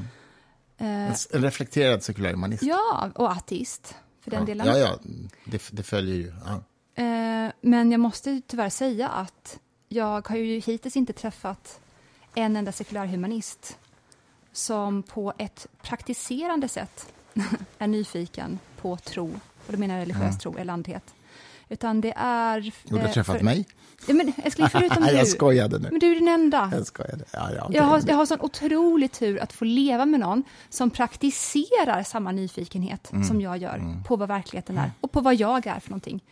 [0.81, 2.63] Uh, en reflekterad sekulär humanist.
[2.63, 4.45] Ja, och ateist, för den ja.
[4.45, 4.67] delen.
[4.67, 4.99] Ja, ja,
[5.45, 6.33] det, det följer ju.
[6.45, 6.53] Ja.
[7.03, 9.59] Uh, men jag måste tyvärr säga att
[9.89, 11.79] jag har ju hittills inte träffat
[12.35, 13.77] en enda sekulärhumanist
[14.57, 17.13] som på ett praktiserande sätt
[17.77, 19.27] är nyfiken på tro,
[19.67, 20.39] och då menar jag religiös mm.
[20.39, 21.13] tro eller andlighet.
[21.69, 22.57] Utan det är...
[22.57, 23.65] Och du har eh, träffat för, mig?
[24.07, 25.11] Ja, men älskling, förutom du.
[25.11, 25.87] jag skojade nu.
[25.91, 26.71] Men du är den enda.
[26.73, 27.25] Jag skojade.
[27.31, 30.89] Ja, ja, jag, har, jag har sån otrolig tur att få leva med någon som
[30.89, 33.23] praktiserar samma nyfikenhet mm.
[33.23, 34.03] som jag gör mm.
[34.03, 34.91] på vad verkligheten är mm.
[35.01, 36.23] och på vad jag är för någonting.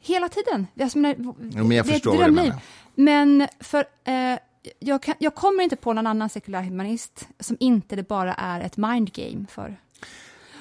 [0.00, 0.66] Hela tiden.
[0.80, 2.52] Alltså, men, jo, men jag det förstår är ett drömliv.
[2.94, 3.84] Men för...
[4.04, 4.38] Eh,
[4.78, 8.60] jag, kan, jag, kommer inte på någon annan sekulär humanist som inte det bara är
[8.60, 9.76] ett mindgame för.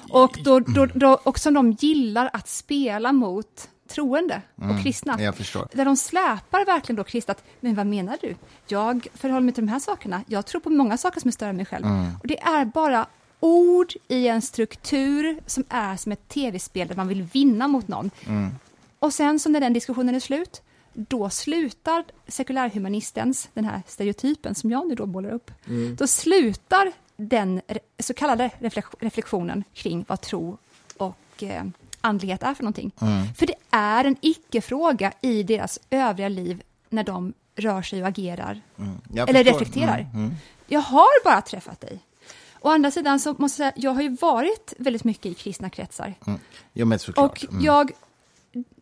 [0.09, 5.17] Och, då, då, då, och som de gillar att spela mot troende och mm, kristna.
[5.73, 8.35] Där de släpar verkligen då kristna, men vad menar du?
[8.67, 10.23] Jag förhåller mig till de här sakerna.
[10.27, 11.85] Jag tror på många saker som är större än mig själv.
[11.85, 12.05] Mm.
[12.21, 13.05] Och det är bara
[13.39, 18.11] ord i en struktur som är som ett tv-spel där man vill vinna mot någon.
[18.27, 18.49] Mm.
[18.99, 20.61] Och sen så när den diskussionen är slut,
[20.93, 25.95] då slutar sekulärhumanistens, den här stereotypen som jag nu då målar upp, mm.
[25.95, 27.61] då slutar den
[27.99, 28.49] så kallade
[28.99, 30.57] reflektionen kring vad tro
[30.97, 31.63] och eh,
[32.01, 32.91] andlighet är för någonting.
[33.01, 33.33] Mm.
[33.33, 38.61] För det är en icke-fråga i deras övriga liv när de rör sig och agerar.
[38.77, 39.27] Mm.
[39.29, 39.99] Eller reflekterar.
[39.99, 40.15] Mm.
[40.15, 40.35] mm.
[40.67, 41.99] Jag har bara träffat dig.
[42.59, 45.69] Å andra sidan så måste jag säga, jag har ju varit väldigt mycket i kristna
[45.69, 46.13] kretsar.
[46.27, 46.39] Mm.
[46.99, 47.43] Såklart.
[47.43, 47.91] Och jag,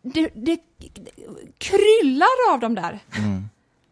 [0.02, 0.58] det, det,
[1.58, 2.98] kryllar av dem där.
[3.18, 3.44] Mm.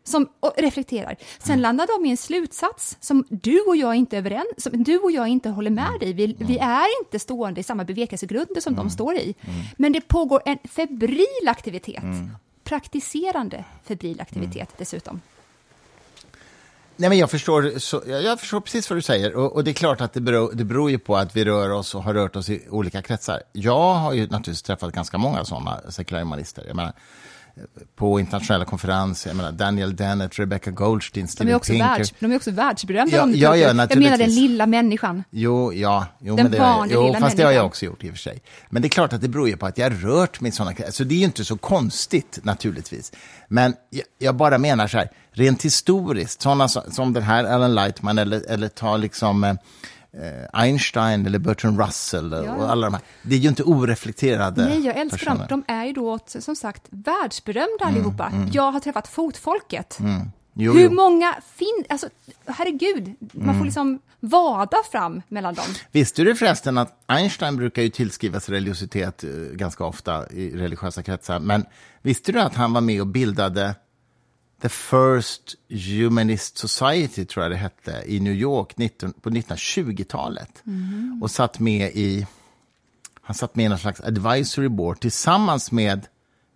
[0.04, 1.16] Som reflekterar.
[1.38, 1.60] Sen mm.
[1.60, 5.12] landar de i en slutsats som du och jag inte är överens, som du och
[5.12, 6.12] jag inte håller med i.
[6.12, 9.34] Vi, vi är inte stående i samma bevekelsegrunder som de står i.
[9.76, 12.04] Men det pågår en febril aktivitet.
[12.64, 15.20] Praktiserande febril aktivitet dessutom.
[17.00, 19.36] Nej, men jag, förstår, så, jag förstår precis vad du säger.
[19.36, 21.70] Och, och, det är klart att det beror, det beror ju på att vi rör
[21.70, 23.42] oss och har rört oss i olika kretsar.
[23.52, 26.64] Jag har ju naturligtvis träffat ganska många sådana sekulära humanister.
[26.66, 26.92] Jag menar,
[27.96, 29.30] på internationella konferenser.
[29.30, 31.88] Jag menar Daniel Dennett, Rebecca Goldstein, Steven de är också Pinker.
[31.88, 33.16] Världs, de är också världsberömda.
[33.16, 35.24] Ja, ja, ja, jag menar den lilla människan.
[35.30, 37.36] Jo, ja, jo, den men det, vanliga jo, lilla fast människan.
[37.38, 38.42] det har jag också gjort i och för sig.
[38.70, 40.52] Men det är klart att det beror ju på att jag har rört mig i
[40.52, 43.12] sådana Så det är ju inte så konstigt naturligtvis.
[43.48, 48.18] Men jag, jag bara menar så här, rent historiskt, sådana som, den här Alan Lightman
[48.18, 49.54] eller, eller ta liksom eh,
[50.12, 52.54] Eh, Einstein eller Bertrand Russell ja.
[52.54, 53.02] och alla de här.
[53.22, 55.48] Det är ju inte oreflekterade Nej, jag älskar personer.
[55.48, 55.64] dem.
[55.66, 58.26] De är ju då som sagt världsberömda mm, allihopa.
[58.26, 58.48] Mm.
[58.52, 59.98] Jag har träffat fotfolket.
[60.00, 60.30] Mm.
[60.54, 60.90] Jo, Hur jo.
[60.90, 61.86] många finns...
[61.88, 62.08] Alltså,
[62.46, 63.64] herregud, man får mm.
[63.64, 65.64] liksom vada fram mellan dem.
[65.92, 71.38] Visste du förresten att Einstein brukar ju tillskrivas religiositet eh, ganska ofta i religiösa kretsar,
[71.38, 71.64] men
[72.02, 73.74] visste du att han var med och bildade
[74.60, 80.62] The First Humanist Society, tror jag det hette, i New York 19, på 1920-talet.
[80.66, 81.22] Mm.
[81.22, 82.26] Och satt med i,
[83.20, 86.06] han satt med i någon slags advisory board tillsammans med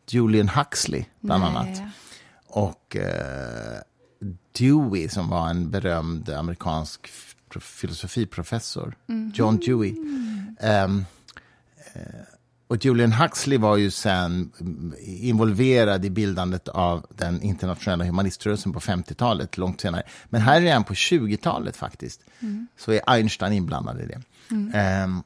[0.08, 1.50] Julian Huxley, bland Nej.
[1.50, 1.82] annat.
[2.46, 3.80] Och eh,
[4.58, 7.10] Dewey, som var en berömd amerikansk
[7.60, 9.32] filosofiprofessor, mm.
[9.34, 9.94] John Dewey.
[10.84, 11.04] Um,
[12.72, 14.52] och Julian Huxley var ju sen
[15.00, 20.02] involverad i bildandet av den internationella humaniströrelsen på 50-talet, långt senare.
[20.28, 22.66] Men här redan på 20-talet faktiskt, mm.
[22.78, 24.20] så är Einstein inblandad i det.
[24.50, 25.04] Mm.
[25.04, 25.22] Um,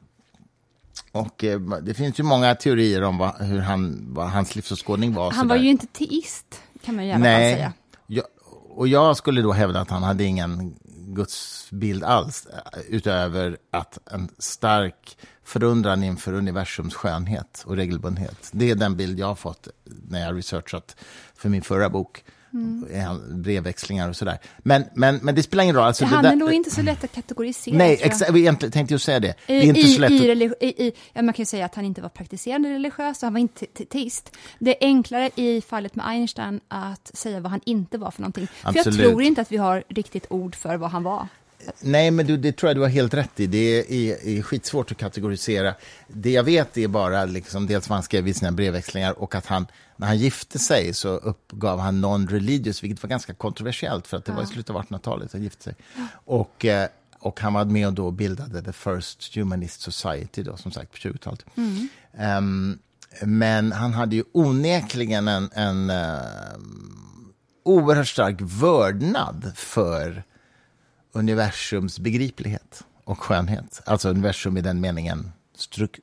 [1.13, 5.31] och eh, det finns ju många teorier om vad, hur han, vad hans livsåskådning var.
[5.31, 7.73] Han var ju inte teist, kan man ju alla Nej, säga.
[8.07, 8.25] Jag,
[8.69, 12.47] och jag skulle då hävda att han hade ingen gudsbild alls,
[12.89, 18.51] utöver att en stark förundran inför universums skönhet och regelbundenhet.
[18.53, 20.97] Det är den bild jag har fått när jag har researchat
[21.35, 22.25] för min förra bok.
[22.53, 23.43] Mm.
[23.43, 24.39] brevväxlingar och sådär.
[24.59, 25.85] Men, men, men det spelar ingen roll.
[25.85, 27.77] Alltså, han det är nog inte så lätt att kategorisera.
[27.77, 29.35] Nej, exakt, jag tänkte just säga det.
[29.47, 30.63] det är inte I, så lätt i, att...
[30.63, 33.67] i, ja, man kan ju säga att han inte var praktiserande religiös, han var inte
[33.67, 34.37] teist.
[34.59, 38.49] Det är enklare i fallet med Einstein att säga vad han inte var för någonting.
[38.63, 38.97] Absolut.
[38.97, 41.29] För jag tror inte att vi har riktigt ord för vad han var.
[41.81, 43.47] Nej, men du, det tror jag du har helt rätt i.
[43.47, 45.75] Det är, är, skitsvårt att kategorisera.
[46.09, 49.47] Det jag vet är bara liksom, dels vad han skrev i sina brevväxlingar och att
[49.47, 49.67] han,
[49.97, 54.33] när han gifte sig så uppgav han non-religious, vilket var ganska kontroversiellt för att det
[54.33, 54.37] ja.
[54.37, 55.75] var i slutet av 1800-talet han gifte sig.
[56.25, 56.89] Och, eh,
[57.19, 60.97] och han var med och då bildade The First Humanist Society, då, som sagt, på
[60.99, 61.45] 20-talet.
[61.57, 61.89] Mm.
[62.39, 62.79] Um,
[63.23, 70.25] men han hade ju onekligen en, en um, oerhört stark vördnad för
[71.17, 73.83] universums begriplighet och skönhet.
[73.85, 75.33] Alltså universum i den meningen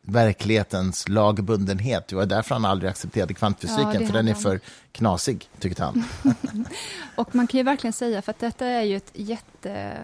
[0.01, 2.07] verklighetens lagbundenhet.
[2.07, 4.59] Det var därför han aldrig accepterade kvantfysiken, ja, för den är för
[4.91, 6.03] knasig, tyckte han.
[7.15, 9.97] och man kan ju verkligen säga, för att detta är ju ett jätte...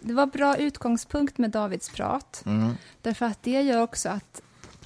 [0.00, 2.74] Det var bra utgångspunkt med Davids prat, mm.
[3.02, 4.42] därför att det gör också att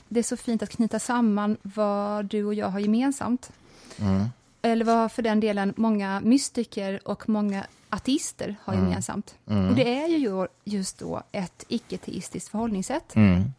[0.09, 3.51] det är så fint att knyta samman vad du och jag har gemensamt.
[3.99, 4.29] Mm.
[4.63, 8.85] Eller vad för den delen många mystiker och många ateister har mm.
[8.85, 9.35] gemensamt.
[9.47, 9.69] Mm.
[9.69, 13.17] Och det är ju just då ett icke-teistiskt förhållningssätt.
[13.17, 13.53] Mm.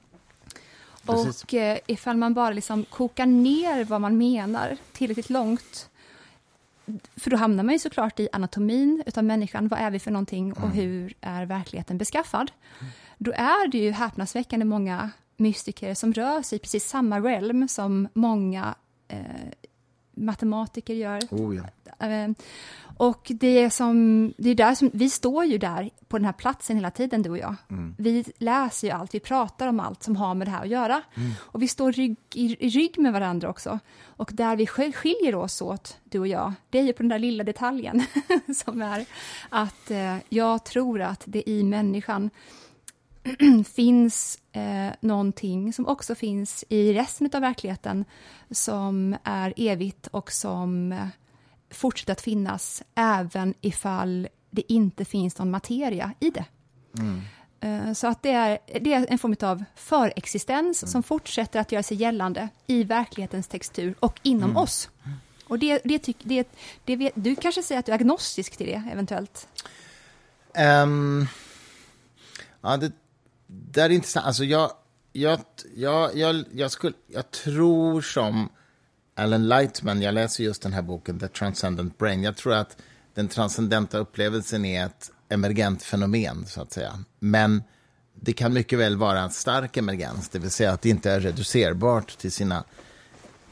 [1.05, 5.89] Och eh, ifall man bara liksom kokar ner vad man menar tillräckligt långt
[7.15, 9.67] för då hamnar man ju såklart i anatomin utav människan.
[9.67, 10.71] Vad är vi för någonting och mm.
[10.71, 12.51] hur är verkligheten beskaffad?
[13.17, 18.07] Då är det ju häpnadsväckande många mystiker som rör sig i precis samma realm som
[18.13, 18.75] många
[19.07, 19.19] eh,
[20.19, 21.19] matematiker gör.
[21.31, 21.63] Oh, ja.
[22.07, 22.29] Eh,
[22.97, 26.33] och det är, som, det är där som, vi står ju där på den här
[26.33, 27.55] platsen hela tiden, du och jag.
[27.69, 27.95] Mm.
[27.97, 31.01] Vi läser ju allt, vi pratar om allt som har med det här att göra.
[31.15, 31.31] Mm.
[31.39, 33.79] Och vi står rygg, i, i, rygg med varandra också.
[34.05, 37.19] Och där vi skiljer oss åt, du och jag, det är ju på den där
[37.19, 38.03] lilla detaljen
[38.55, 39.05] som är
[39.49, 42.29] att eh, jag tror att det i människan
[43.75, 48.05] finns eh, någonting som också finns i resten av verkligheten
[48.51, 51.07] som är evigt och som eh,
[51.69, 56.45] fortsätter att finnas även ifall det inte finns någon materia i det.
[56.97, 57.21] Mm.
[57.59, 61.83] Eh, Så att det är, det är en form av förexistens som fortsätter att göra
[61.83, 64.89] sig gällande i verklighetens textur och inom oss.
[65.47, 66.47] Och det, det, tyck, det,
[66.85, 69.47] det du kanske säger att du är agnostisk till det eventuellt?
[70.53, 71.27] Ehm,
[72.61, 72.91] ja, det,
[73.51, 74.25] det är intressant.
[74.25, 74.71] Alltså jag,
[75.13, 75.39] jag,
[75.75, 78.49] jag, jag, jag, skulle, jag tror som
[79.15, 82.23] Alan Lightman, jag läser just den här boken The Transcendent Brain.
[82.23, 82.77] Jag tror att
[83.13, 86.99] den transcendenta upplevelsen är ett emergent fenomen, så att säga.
[87.19, 87.63] Men
[88.21, 91.19] det kan mycket väl vara en stark emergens, det vill säga att det inte är
[91.19, 92.63] reducerbart till sina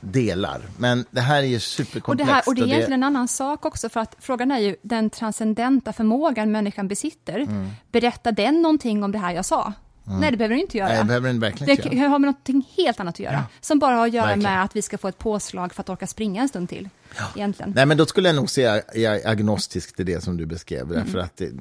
[0.02, 0.62] delar.
[0.78, 2.32] Men det här är ju Och det, superkomplext.
[2.32, 5.10] här, och det är egentligen en annan sak också, för att frågan är ju den
[5.10, 7.70] transcendenta förmågan människan besitter, Mm.
[7.92, 9.74] berättar den någonting om det här jag sa?
[10.10, 10.88] Nej, det behöver den inte göra.
[10.90, 12.10] Nej, det behöver den verkligen inte Det göra.
[12.10, 14.52] har med någonting helt annat att göra, som bara har att göra Verkligen.
[14.54, 16.90] med att vi ska få ett påslag för att orka springa en stund till.
[17.36, 17.72] Egentligen.
[17.76, 20.82] Nej, men då skulle jag nog säga jag är agnostisk till det som du beskrev.
[20.82, 20.94] Mm.
[21.04, 21.52] Därför att det,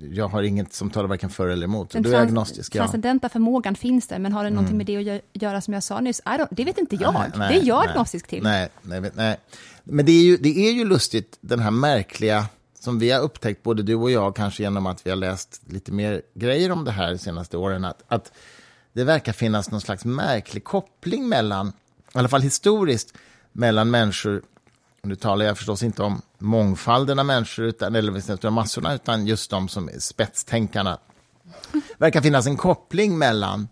[0.00, 1.90] jag har inget som talar varken för eller emot.
[1.90, 2.78] Den Du är agnostisk, ja.
[2.82, 5.82] transcendenta förmågan finns där, men har den någonting med det att gö- göra som jag
[5.82, 6.20] sa nyss?
[6.50, 7.14] Det vet inte jag.
[7.14, 8.42] Nej, det är jag nej, agnostisk till.
[8.42, 9.36] Nej, nej, nej.
[9.84, 12.44] Men det är, ju, det är ju lustigt, den här märkliga,
[12.84, 15.92] som vi har upptäckt, både du och jag, kanske genom att vi har läst lite
[15.92, 18.32] mer grejer om det här de senaste åren, att, att
[18.92, 23.14] det verkar finnas någon slags märklig koppling mellan, i alla fall historiskt,
[23.52, 24.42] mellan människor,
[25.02, 29.50] och nu talar jag förstås inte om mångfalden av människor, utan, eller massorna, utan just
[29.50, 30.98] de som är spetstänkarna.
[31.98, 33.68] verkar finnas en koppling mellan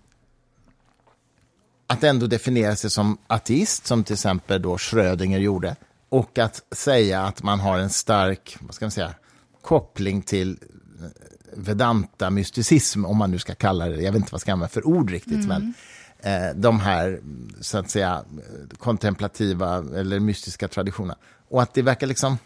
[1.87, 5.77] att ändå definiera sig som ateist, som till exempel då Schrödinger gjorde,
[6.13, 9.15] och att säga att man har en stark vad ska man säga,
[9.63, 11.07] koppling till eh,
[11.57, 14.87] vedanta-mysticism, om man nu ska kalla det, jag vet inte vad jag ska använda för
[14.87, 15.75] ord riktigt, men
[16.19, 17.21] eh, de här
[17.61, 18.25] så att säga
[18.79, 21.17] kontemplativa eller mystiska traditionerna.
[21.49, 22.39] Och att det verkar liksom,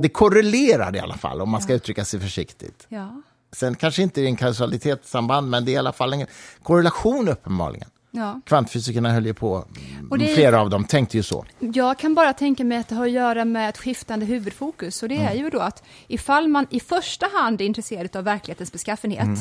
[0.00, 2.86] det korrelerar i alla fall, om man ska uttrycka sig försiktigt.
[2.88, 3.22] Ja.
[3.52, 6.26] Sen kanske inte det är en kausalitetssamband, men det är i alla fall en
[6.62, 7.88] korrelation uppenbarligen.
[8.16, 8.40] Ja.
[8.46, 9.64] Kvantfysikerna höll ju på,
[10.10, 11.44] Och det är- flera av dem tänkte ju så.
[11.58, 15.02] Jag kan bara tänka mig att det har att göra med ett skiftande huvudfokus.
[15.02, 15.28] Och det Mm.
[15.28, 19.38] är ju då att ifall man i första hand är intresserad av verklighetens beskaffenhet, Mm.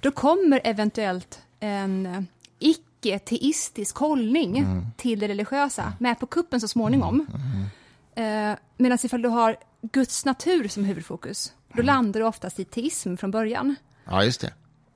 [0.00, 2.26] då kommer eventuellt en
[2.58, 4.86] icke-teistisk hållning Mm.
[4.96, 7.26] till det religiösa med på kuppen så småningom.
[8.14, 9.56] Eh, Medan ifall du har
[9.92, 11.76] Guds natur som huvudfokus, Mm.
[11.76, 13.76] då landar du oftast i teism från början.
[14.04, 14.52] Ja, just det.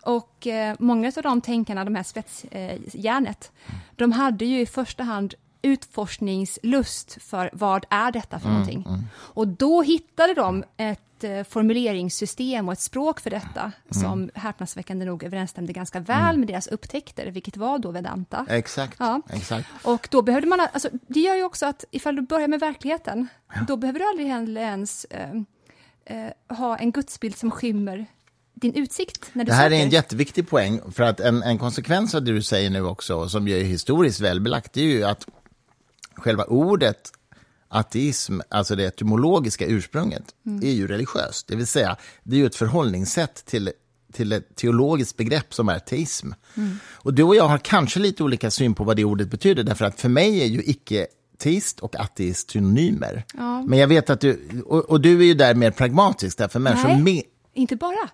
[0.07, 5.03] Och eh, många av de tänkarna, de här spetsjärnet, eh, de hade ju i första
[5.03, 8.87] hand utforskningslust för vad är detta för någonting.
[9.15, 15.25] Och då hittade de ett eh, formuleringssystem och ett språk för detta som häpnadsväckande nog
[15.25, 18.47] överensstämde ganska väl med deras upptäckter, vilket var då Vedanta.
[18.49, 18.97] Exakt.
[18.99, 19.21] Ja.
[19.31, 19.69] exakt.
[19.83, 23.29] Och då behövde man, alltså, det gör ju också att ifall du börjar med verkligheten,
[23.69, 25.31] då behöver du aldrig ens eh,
[26.05, 28.07] eh, ha en gudsbild som skymmer
[28.61, 29.85] din utsikt när du Det här är söker.
[29.85, 33.49] en jätteviktig poäng, för att en, en konsekvens av det du säger nu också, som
[33.49, 35.27] ju är historiskt välbelagt, det är ju att
[36.15, 37.13] själva ordet
[37.69, 40.25] ateism, alltså det etymologiska ursprunget,
[40.63, 41.47] är ju religiöst.
[41.49, 43.73] Det vill säga, det är ju ett förhållningssätt till,
[44.13, 46.31] till ett teologiskt begrepp som är teism.
[46.93, 49.85] Och du och jag har kanske lite olika syn på vad det ordet betyder, därför
[49.85, 51.07] att för mig är ju icke
[51.39, 53.25] teist och ateist synonymer.
[53.35, 53.63] Ja.
[53.63, 57.03] Men jag vet att du, och, och du är ju där mer pragmatisk, därför människor,
[57.03, 57.23] me,
[57.57, 58.09] Inte bara.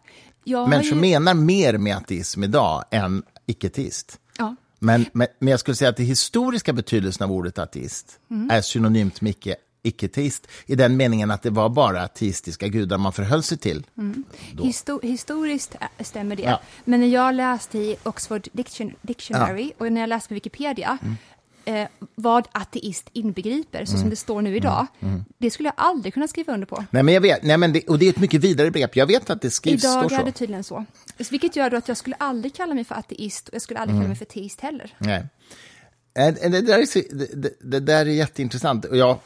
[0.45, 4.19] Jag människor ju, menar mer med ateism idag än icke-teist.
[4.39, 8.51] ja, Men, men, men jag skulle säga att den historiska betydelsen av ordet ateist Mm.
[8.51, 13.13] är synonymt med icke, icke-teist i den meningen att det var bara ateistiska gudar man
[13.13, 13.87] förhöll sig till.
[14.53, 14.65] då.
[14.65, 16.43] histo historiskt ä- stämmer det.
[16.43, 16.61] Ja.
[16.85, 21.17] Men när jag läste i Oxford Diction Dictionary och när jag läste på Wikipedia Mm.
[21.65, 25.25] Eh, vad ateist inbegriper, så som det står nu idag, Mm.
[25.39, 26.85] det skulle jag aldrig kunna skriva under på.
[26.91, 28.97] Nej, men jag vet, nej, men det, och det är ett mycket vidare begrepp.
[28.97, 30.25] Jag vet att det skrivs, Idag står är så.
[30.25, 30.85] det tydligen så.
[31.31, 33.95] Vilket gör då att jag skulle aldrig kalla mig för ateist och jag skulle aldrig
[33.95, 34.03] Mm.
[34.03, 34.95] kalla mig för teist heller.
[34.99, 35.27] Nej.
[36.19, 38.85] Eh, Det där, är, det, det, det där är jätteintressant.
[38.85, 39.19] Och jag,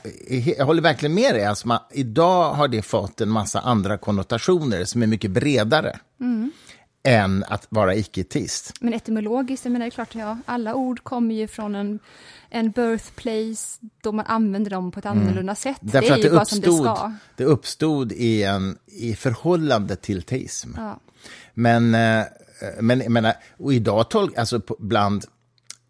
[0.58, 1.44] jag håller verkligen med dig.
[1.44, 6.50] Alltså man, idag har det fått en massa andra konnotationer som är mycket bredare Mm.
[7.06, 8.72] Än att vara icke-teist.
[8.80, 11.98] Men etymologiskt, jag menar det är klart, ja, alla ord kommer ju från en,
[12.50, 15.82] en birthplace då man använder dem på ett annorlunda sätt.
[15.82, 15.92] Mm.
[15.92, 17.12] Därför det är ju det bara som det ska.
[17.36, 20.70] det uppstod i, en, i förhållande till teism.
[20.76, 21.00] Ja.
[21.54, 22.24] Men, eh,
[22.80, 25.24] men jag menar, och idag tolk, alltså bland,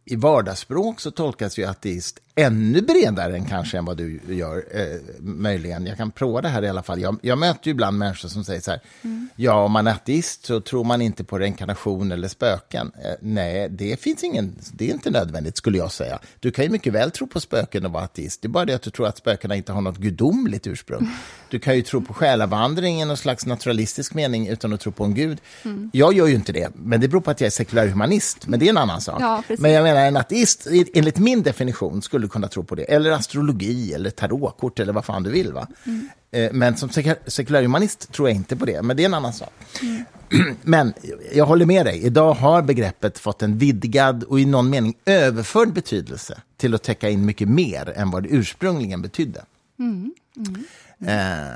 [0.04, 5.00] i vardagsspråk så tolkas ju ateist ännu bredare än kanske än vad du gör, eh,
[5.18, 5.86] möjligen.
[5.86, 7.00] Jag kan prova det här i alla fall.
[7.00, 9.28] Jag, jag möter ju ibland människor som säger så här, mm.
[9.36, 12.92] ja, om man är ateist så tror man inte på reinkarnation eller spöken.
[13.04, 16.18] Eh, nej, det finns ingen, det är inte nödvändigt skulle jag säga.
[16.40, 18.42] Du kan ju mycket väl tro på spöken och vara ateist.
[18.42, 21.10] Det är bara det att du tror att spökena inte har något gudomligt ursprung.
[21.50, 25.04] Du kan ju tro på själavandring i någon slags naturalistisk mening utan att tro på
[25.04, 25.38] en gud.
[25.62, 25.90] Mm.
[25.92, 28.60] Jag gör ju inte det, men det beror på att jag är sekulär humanist, men
[28.60, 29.20] det är en annan sak.
[29.20, 32.82] Ja, men jag menar, en ateist, enligt min definition, skulle kunna tro på det.
[32.82, 35.52] Eller astrologi, eller tarotkort, eller vad fan du vill.
[35.52, 35.66] Va?
[35.84, 36.08] Mm.
[36.52, 36.88] Men som
[37.26, 39.52] sekulär humanist tror jag inte på det, men det är en annan sak.
[39.82, 40.04] Mm.
[40.62, 40.94] Men
[41.32, 45.72] jag håller med dig, idag har begreppet fått en vidgad och i någon mening överförd
[45.72, 49.44] betydelse till att täcka in mycket mer än vad det ursprungligen betydde.
[49.78, 50.14] Mm.
[50.36, 50.64] Mm.
[51.08, 51.46] Eh,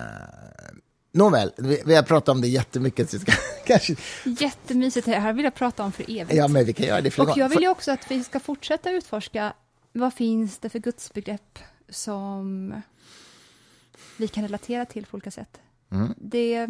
[1.12, 3.10] Nåväl, vi, vi har pratat om det jättemycket.
[3.10, 3.32] Så ska,
[3.66, 3.96] kanske...
[4.24, 6.34] Jättemysigt, det här vill jag prata om för evigt.
[6.34, 8.90] Ja, men vi kan göra det Och jag vill ju också att vi ska fortsätta
[8.90, 9.52] utforska
[9.92, 12.74] vad finns det för gudsbegrepp som
[14.16, 15.60] vi kan relatera till på olika sätt.
[15.90, 16.14] Mm.
[16.16, 16.68] Det,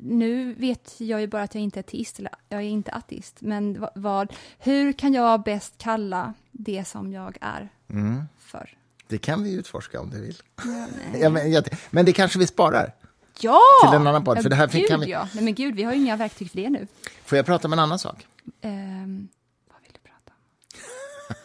[0.00, 3.36] nu vet jag ju bara att jag inte är ateist, eller jag är inte ateist,
[3.40, 8.22] men vad, hur kan jag bäst kalla det som jag är mm.
[8.38, 8.76] för?
[9.08, 10.36] Det kan vi utforska om du vill.
[10.64, 10.86] Ja,
[11.20, 12.94] ja, men, jag, men det kanske vi sparar.
[13.40, 13.60] Ja!
[13.84, 14.42] Till en annan podd.
[14.42, 15.10] För det här gud, kan vi...
[15.10, 15.28] ja.
[15.34, 16.86] Nej, men gud, vi har ju inga verktyg för det nu.
[17.24, 18.26] Får jag prata om en annan sak?
[18.62, 19.28] Um,
[19.68, 20.32] vad vill du prata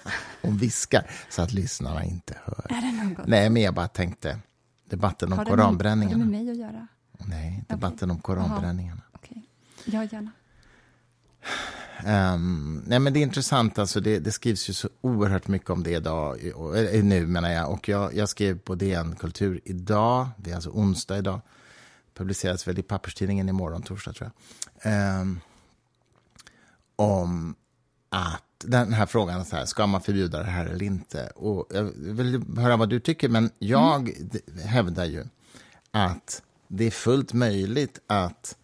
[0.06, 0.12] om?
[0.44, 2.66] Hon viskar så att lyssnarna inte hör.
[2.70, 3.28] Är det något?
[3.28, 4.40] Nej, men jag bara tänkte
[4.90, 6.24] debatten om har koranbränningarna.
[6.24, 6.88] Har det med mig att göra?
[7.18, 8.16] Nej, debatten okay.
[8.16, 9.02] om koranbränningarna.
[9.14, 9.42] Okay.
[9.86, 10.32] Ja, gärna.
[12.06, 15.84] Um, nej men det är intressant, alltså det, det, skrivs ju så oerhört mycket om
[15.84, 16.46] det idag,
[16.94, 17.72] äh, nu menar jag.
[17.72, 21.42] Och jag, jag skrev på DN Kultur idag, det är alltså onsdag idag,
[22.14, 24.32] publiceras väl i papperstidningen imorgon, torsdag tror
[24.84, 25.22] jag.
[25.22, 25.40] Um,
[26.96, 27.56] om
[28.10, 31.28] att den här frågan, så här, ska man förbjuda det här eller inte?
[31.28, 34.42] Och jag vill höra vad du tycker, men jag mm.
[34.66, 35.24] hävdar ju
[35.92, 38.56] att det är fullt möjligt att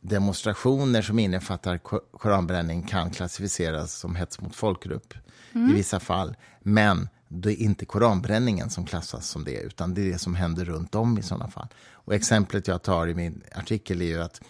[0.00, 1.78] demonstrationer som innefattar
[2.18, 5.14] koranbränning kan klassificeras som hets mot folkgrupp
[5.52, 5.70] mm.
[5.70, 6.36] i vissa fall.
[6.60, 10.64] Men det är inte koranbränningen som klassas som det, utan det är det som händer
[10.64, 11.68] runt om i sådana fall.
[11.92, 14.40] Och exemplet jag tar i min artikel är ju att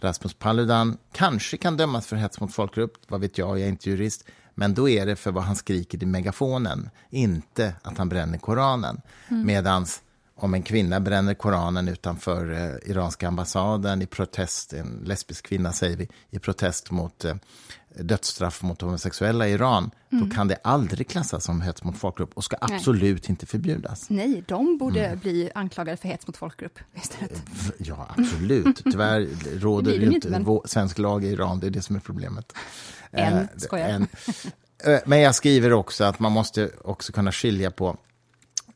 [0.00, 3.90] Rasmus Paludan kanske kan dömas för hets mot folkgrupp, vad vet jag, jag är inte
[3.90, 4.24] jurist,
[4.58, 9.00] men då är det för vad han skriker i megafonen, inte att han bränner Koranen.
[9.28, 9.46] Mm.
[9.46, 10.02] Medans
[10.40, 15.96] om en kvinna bränner Koranen utanför eh, iranska ambassaden i protest, en lesbisk kvinna säger
[15.96, 17.34] vi, i protest mot eh,
[17.94, 20.28] dödsstraff mot homosexuella i Iran, mm.
[20.28, 23.30] då kan det aldrig klassas som hets mot folkgrupp och ska absolut Nej.
[23.30, 24.10] inte förbjudas.
[24.10, 25.18] Nej, de borde mm.
[25.18, 27.42] bli anklagade för hets mot folkgrupp istället.
[27.78, 28.84] Ja, absolut.
[28.84, 29.28] Tyvärr
[29.60, 30.60] råder det inte men...
[30.64, 32.52] svensk lag i Iran, det är det som är problemet.
[33.10, 33.88] En, eh, skojar.
[33.88, 34.06] En,
[34.84, 37.96] eh, men jag skriver också att man måste också kunna skilja på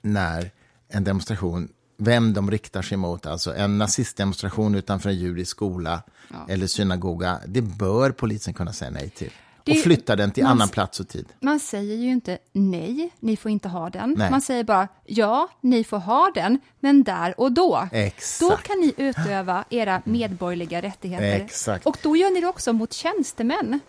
[0.03, 0.51] när
[0.93, 3.27] en demonstration, vem de riktar sig mot.
[3.27, 6.47] Alltså en nazistdemonstration utanför en judisk skola ja.
[6.49, 9.31] eller synagoga, det bör polisen kunna säga nej till.
[9.65, 11.27] Det, och flytta den till man, annan plats och tid.
[11.41, 14.15] Man säger ju inte nej, ni får inte ha den.
[14.19, 14.31] Nej.
[14.31, 17.89] Man säger bara ja, ni får ha den, men där och då.
[17.93, 18.51] Exakt.
[18.51, 21.45] Då kan ni utöva era medborgerliga rättigheter.
[21.45, 21.87] Exakt.
[21.87, 23.81] Och då gör ni det också mot tjänstemän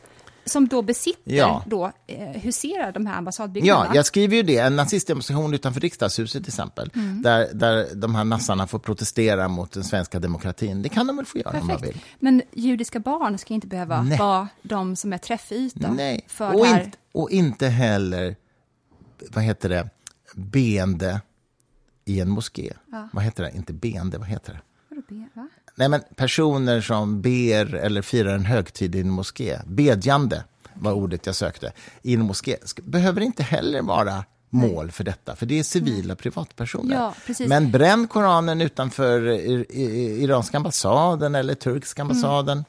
[0.45, 1.63] som då besitter, ja.
[1.67, 3.89] då, eh, huserar de här ambassadbyggnaderna.
[3.89, 4.57] Ja, jag skriver ju det.
[4.57, 7.21] En nazistdemonstration utanför riksdagshuset till exempel, mm.
[7.21, 10.81] där, där de här nassarna får protestera mot den svenska demokratin.
[10.81, 11.71] Det kan de väl få göra Perfekt.
[11.71, 12.01] om de vill.
[12.19, 14.17] Men judiska barn ska inte behöva Nej.
[14.17, 16.25] vara de som är träffyta Nej.
[16.27, 16.83] för och, det här.
[16.83, 18.35] Inte, och inte heller,
[19.29, 19.89] vad heter det,
[20.35, 21.21] beende
[22.05, 22.73] i en moské.
[22.91, 23.09] Ja.
[23.13, 23.51] Vad heter det?
[23.55, 24.61] Inte beende, vad heter det?
[24.89, 25.47] Vadå be, va?
[25.75, 31.25] Nej, men personer som ber eller firar en högtid i en moské, bedjande var ordet
[31.25, 35.63] jag sökte, i en moské, behöver inte heller vara mål för detta, för det är
[35.63, 36.95] civila privatpersoner.
[36.95, 37.13] Ja,
[37.47, 39.21] Men bränn Koranen utanför
[40.21, 42.57] iranska ambassaden eller turkiska ambassaden.
[42.57, 42.65] Mm.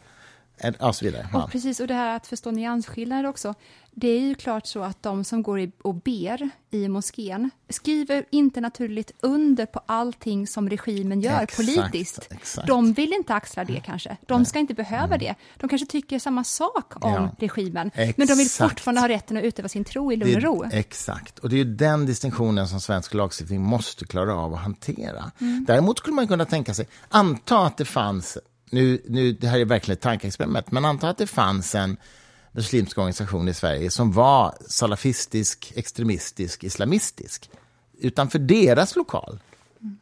[0.80, 1.28] Och så vidare.
[1.32, 1.44] Ja.
[1.44, 3.54] Och precis, och det här att förstå nyansskillnader också
[3.96, 8.60] det är ju klart så att de som går och ber i moskén skriver inte
[8.60, 12.28] naturligt under på allting som regimen gör exakt, politiskt.
[12.30, 12.68] Exakt.
[12.68, 14.16] De vill inte axla det kanske.
[14.26, 15.18] De ska inte behöva mm.
[15.18, 15.34] det.
[15.60, 18.18] De kanske tycker samma sak om ja, regimen, exakt.
[18.18, 20.64] men de vill fortfarande ha rätten att utöva sin tro i lugn och ro.
[20.72, 25.32] Exakt, och det är den distinktionen som svensk lagstiftning måste klara av att hantera.
[25.40, 25.64] Mm.
[25.68, 28.38] Däremot skulle man kunna tänka sig, anta att det fanns,
[28.74, 31.96] nu, nu, det här är verkligen ett tankeexperiment, men anta att det fanns en
[32.52, 37.50] muslimsk organisation i Sverige som var salafistisk, extremistisk, islamistisk.
[37.98, 39.40] Utanför deras lokal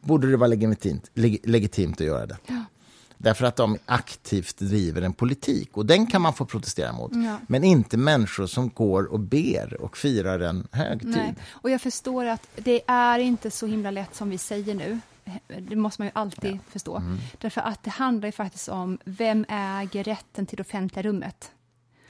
[0.01, 2.37] borde det vara legitimt, leg, legitimt att göra det.
[2.47, 2.65] Ja.
[3.17, 5.77] Därför att de aktivt driver en politik.
[5.77, 7.11] Och den kan man få protestera mot.
[7.15, 7.37] Ja.
[7.47, 11.09] Men inte människor som går och ber och firar en högtid.
[11.09, 11.35] Nej.
[11.49, 14.99] Och jag förstår att det är inte så himla lätt som vi säger nu.
[15.59, 16.97] Det måste man ju alltid förstå.
[16.97, 17.17] Mm.
[17.37, 21.51] Därför att det handlar ju faktiskt om vem äger rätten till det offentliga rummet.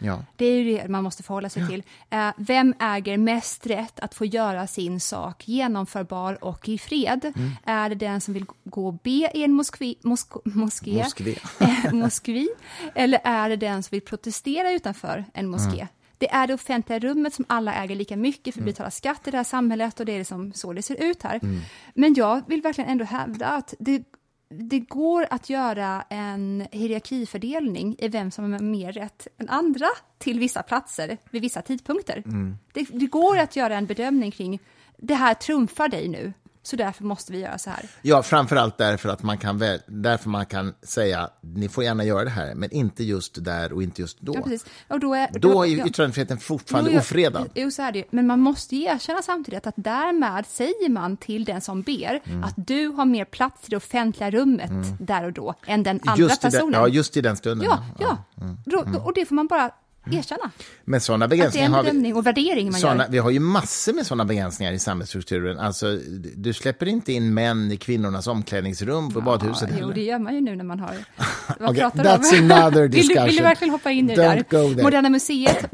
[0.03, 0.26] Ja.
[0.36, 1.84] Det är ju det man måste förhålla sig till.
[2.09, 7.32] Eh, vem äger mest rätt att få göra sin sak genomförbar och i fred?
[7.36, 7.51] Mm.
[7.64, 10.99] Är det den som vill gå och be i en moskvi, mosk, moské,
[11.59, 12.49] eh, moskvi?
[12.95, 15.80] Eller är det den som vill protestera utanför en moské?
[15.82, 15.88] Mm.
[16.24, 19.32] Det är det offentliga rummet som alla äger lika mycket, för vi betalar skatt i
[19.32, 21.39] det här samhället och det är liksom så det ser ut här.
[21.43, 21.61] Mm.
[21.93, 24.03] Men jag vill verkligen ändå hävda att det,
[24.49, 30.39] det går att göra en hierarkifördelning i vem som har mer rätt än andra till
[30.39, 32.24] vissa platser vid vissa tidpunkter.
[32.26, 32.57] Mm.
[32.74, 34.59] Det, det går att göra en bedömning kring
[34.97, 36.34] det här trumfar dig nu,
[36.66, 37.86] så därför måste vi göra så här.
[38.01, 42.24] Ja, framförallt därför att man kan, väl, därför man kan säga ni får gärna göra
[42.24, 44.34] det här, men inte just där och inte just då.
[44.36, 44.66] Ja, precis.
[44.88, 45.88] Och då är, Då är ju ja.
[45.88, 47.49] yttrandefriheten fortfarande Jo, ofredad.
[47.55, 48.05] Jo, så är det ju.
[48.09, 52.43] Men man måste ju erkänna samtidigt att därmed säger man till den som ber Mm.
[52.43, 56.24] att du har mer plats i det offentliga rummet där och då än den andra
[56.24, 56.80] Just i, den, personen.
[56.82, 57.68] ja, just i den stunden.
[57.72, 58.18] ja, ja.
[58.41, 58.57] Mm.
[58.66, 59.72] Då, då, och det får man bara
[60.12, 60.51] erkänna.
[60.86, 63.12] Men sådana Att det är begränsningar en bedömning och värdering man Såna, gör.
[63.12, 65.60] vi har ju massor med sådana begränsningar i samhällsstrukturen.
[65.60, 65.97] Alltså,
[66.36, 69.93] du släpper inte in män i kvinnornas omklädningsrum på badhuset Ja, jo, heller.
[69.95, 70.95] det gör man ju nu när man har...
[71.60, 72.51] Vad Okej, pratar that's om?
[72.51, 73.28] another vill, du, vill discussion.
[73.36, 74.62] du verkligen hoppa in i det Don't där?
[74.68, 74.84] go there.
[74.84, 75.72] Moderna museet,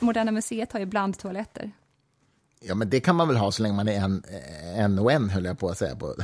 [0.00, 1.70] Moderna museet har ju blandtoaletter.
[2.60, 4.22] Ja, men det kan man väl ha så länge man är en,
[4.76, 6.14] en och en, höll jag på att säga, på,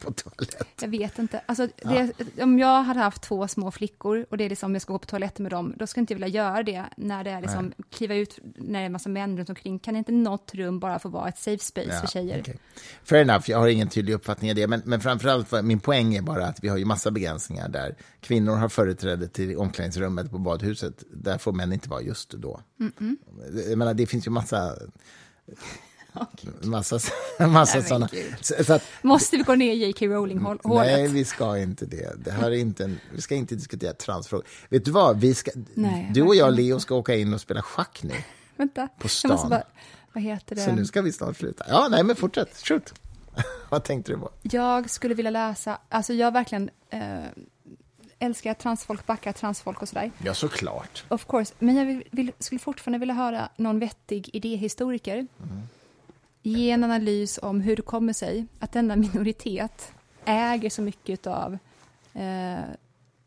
[0.00, 0.80] på toalett.
[0.80, 1.40] Jag vet inte.
[1.46, 4.92] Alltså, det, Om jag hade haft två små flickor och det är liksom, jag ska
[4.92, 7.40] gå på toaletten med dem, då skulle jag inte vilja göra det när det är
[7.40, 9.78] liksom, kliva ut när det är en massa män runt omkring.
[9.78, 12.40] Kan inte något rum bara få vara ett safe space för tjejer?
[12.40, 12.58] okej.
[13.04, 14.66] Fair enough, jag har ingen tydlig uppfattning i det.
[14.66, 18.56] Men, men framförallt, min poäng är bara att vi har ju massa begränsningar där kvinnor
[18.56, 21.04] har företräde till omklädningsrummet på badhuset.
[21.10, 22.60] Där får män inte vara just då.
[23.68, 24.74] Jag menar, det finns ju massa...
[26.62, 26.98] Massa,
[27.48, 28.08] massa men sådana.
[28.40, 30.06] Så, att, Måste vi gå ner i J.K.
[30.06, 30.60] Rowling-hålet?
[30.64, 32.12] nej, vi ska inte det.
[32.24, 34.46] det här är inte en, vi ska inte diskutera transfrågor.
[34.68, 35.20] Vet du vad?
[35.20, 38.14] Vi ska, Nej, du och jag, Leo, ska åka in och spela schack nu.
[38.56, 39.50] Vänta, På jag måste stan.
[39.50, 39.62] bara,
[40.12, 40.62] vad heter det?
[40.62, 41.64] Så nu ska vi snart sluta.
[41.68, 42.60] Ja, nej, men fortsätt.
[42.64, 42.94] Shoot.
[43.68, 44.30] Vad tänkte du på?
[44.42, 47.00] Jag skulle vilja läsa, alltså jag verkligen eh,
[48.18, 50.10] älskar transfolk, backar transfolk och sådär.
[50.24, 51.04] Ja, såklart.
[51.08, 55.26] Of course, men jag vill, vill, skulle fortfarande vilja höra någon vettig idéhistoriker
[56.46, 59.92] ge en analys om hur det kommer sig att denna minoritet
[60.24, 61.58] äger så mycket av
[62.14, 62.60] eh,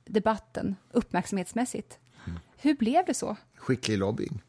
[0.06, 1.98] debatten uppmärksamhetsmässigt.
[2.58, 3.36] Hur blev det så?
[3.56, 4.42] Skicklig lobbying.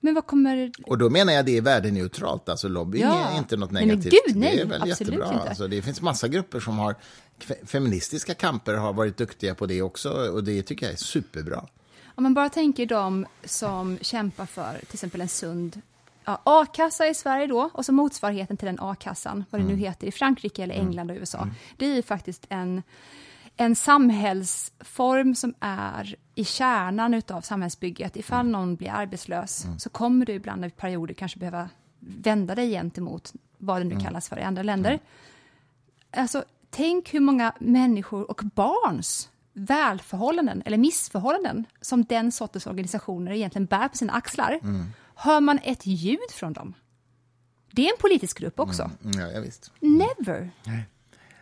[0.00, 0.72] Men vad kommer...
[0.86, 3.28] Och då menar jag det är värdeneutralt, alltså lobbying Ja.
[3.30, 4.22] är inte något Nej, men negativt.
[4.26, 5.34] gud, nej, det är väl absolut jättebra.
[5.34, 5.48] inte.
[5.48, 6.94] Alltså, det finns massa grupper som har,
[7.40, 11.66] fe- feministiska kamper har varit duktiga på det också och det tycker jag är superbra.
[12.14, 15.80] Om man bara tänker de som kämpar för till exempel en sund
[16.26, 20.06] ja, a-kassa i Sverige då, och så motsvarigheten till den a-kassan, vad det nu heter,
[20.06, 21.48] i Frankrike eller England och USA.
[21.76, 22.82] Det är ju faktiskt en,
[23.56, 28.16] en samhällsform som är i kärnan av samhällsbygget.
[28.16, 31.68] Ifall någon blir arbetslös så kommer du ibland i perioder kanske behöva
[31.98, 34.98] vända dig gentemot vad det nu kallas för i andra länder.
[36.10, 43.66] Alltså, tänk hur många människor och barns välförhållanden eller missförhållanden som den sortens organisationer egentligen
[43.66, 44.60] bär på sina axlar.
[45.18, 46.74] Hör man ett ljud från dem?
[47.72, 48.90] Det är en politisk grupp också.
[49.04, 49.72] Mm, Ja, ja, visst.
[49.80, 50.50] Never.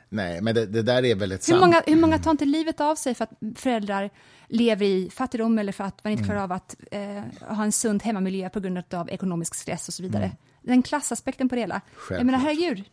[0.09, 1.61] Nej, men det, det där är väl ett Hur sant...
[1.61, 4.11] många, hur många tar inte livet av sig för att föräldrar
[4.49, 8.03] lever i fattigdom eller för att man inte klarar av att eh, ha en sund
[8.03, 10.33] hemmamiljö på grund av ekonomisk stress och så vidare.
[10.63, 11.81] Den klassaspekten på det hela.
[12.11, 12.43] Jag menar, Självklart.
[12.43, 12.85] herregud.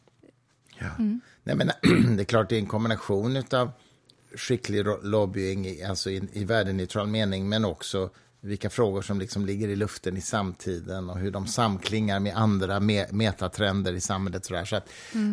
[0.80, 0.88] Ja.
[1.44, 1.68] Nej, men,
[2.18, 3.72] det är klart det är en kombination av
[4.36, 8.10] skicklig lobbying alltså i, i värdeneutral mening men också
[8.44, 12.80] vilka frågor som liksom ligger i luften i samtiden och hur de samklingar med andra
[12.80, 14.46] me metatrender i samhället.
[14.46, 14.66] Sådär.
[14.66, 14.90] Så att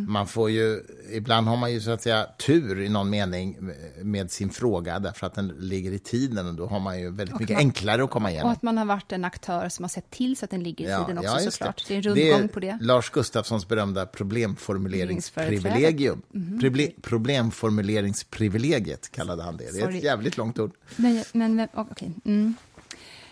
[0.06, 0.80] man får ju,
[1.12, 3.56] ibland har man ju så att säga tur i någon mening
[4.02, 7.40] med sin fråga därför att den ligger i tiden och då har man ju väldigt
[7.40, 8.52] mycket man- enklare att komma Och igenom.
[8.52, 10.88] att man har varit en aktör som har sett till så att den ligger i
[11.04, 11.84] tiden också just såklart.
[11.88, 11.94] Det.
[11.94, 12.78] är en rundgång på det.
[12.80, 16.22] Lars Gustafssons berömda problemformuleringsprivilegium.
[16.61, 19.64] Proble problemformuleringsprivilegiet kallade han det.
[19.72, 19.98] Det är Sorry.
[19.98, 20.72] ett jävligt långt ord.
[20.96, 22.12] Men, men, okej.
[22.24, 22.54] Mm.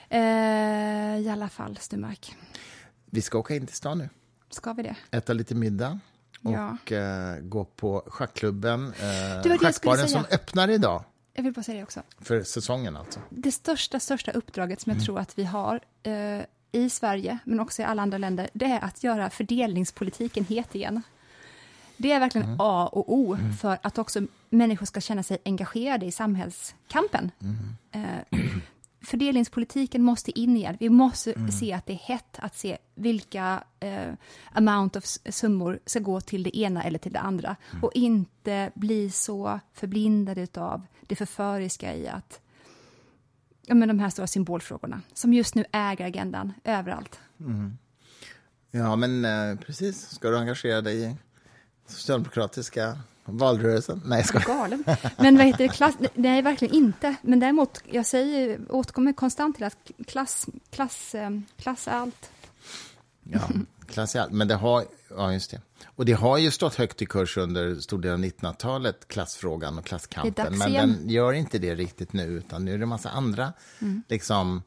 [0.09, 2.35] Eh, I alla fall, Sturmark.
[3.11, 4.09] Vi ska åka in till stan nu,
[4.51, 4.97] Ska vi det?
[5.11, 5.99] äta lite middag
[6.43, 6.97] och Ja.
[6.97, 8.93] eh, gå på schackklubben,
[9.45, 11.05] eh, schackbaren som öppnar idag
[11.35, 12.03] Jag vill bara säga det också.
[12.19, 13.21] för säsongen alltså.
[13.31, 16.43] Det största, största uppdraget som jag tror att vi har eh,
[16.73, 21.03] i Sverige, men också i alla andra länder, det är att göra fördelningspolitiken het igen.
[21.97, 26.13] Det är verkligen A och O för att också människor ska känna sig engagerade i
[26.13, 27.31] samhällskampen.
[27.93, 28.41] Eh,
[29.07, 30.77] fördelningspolitiken måste in igen.
[30.81, 34.13] Vi måste se att det är hett att se vilka eh,
[34.53, 39.11] amount of summor ska gå till det ena eller till det andra och inte bli
[39.11, 42.41] så förblindade av det förföriska i att
[43.67, 47.21] ja, men de här stora symbolfrågorna som just nu äger agendan överallt.
[48.71, 50.09] Ja, men eh, precis.
[50.09, 51.17] Ska du engagera dig i
[51.87, 54.03] socialdemokratiska valrörelsen?
[54.05, 54.43] Nej, jag.
[54.43, 54.85] Galen.
[55.17, 55.95] Men vad heter det, klass?
[56.15, 57.15] Nej, verkligen inte.
[57.23, 62.31] Men däremot, jag säger, återkommer konstant till att klass, klass, eh, klass är allt.
[63.23, 63.49] Ja,
[63.89, 64.33] klass i allt.
[64.33, 65.61] Men det har, ja, just det.
[65.87, 69.85] Och det har ju stått högt i kurs under stor del av 1900-talet, klassfrågan och
[69.85, 70.59] är klasskampen.
[70.59, 74.03] Men den gör inte det riktigt nu, utan nu är det en massa andra Mm.
[74.09, 74.63] liksom,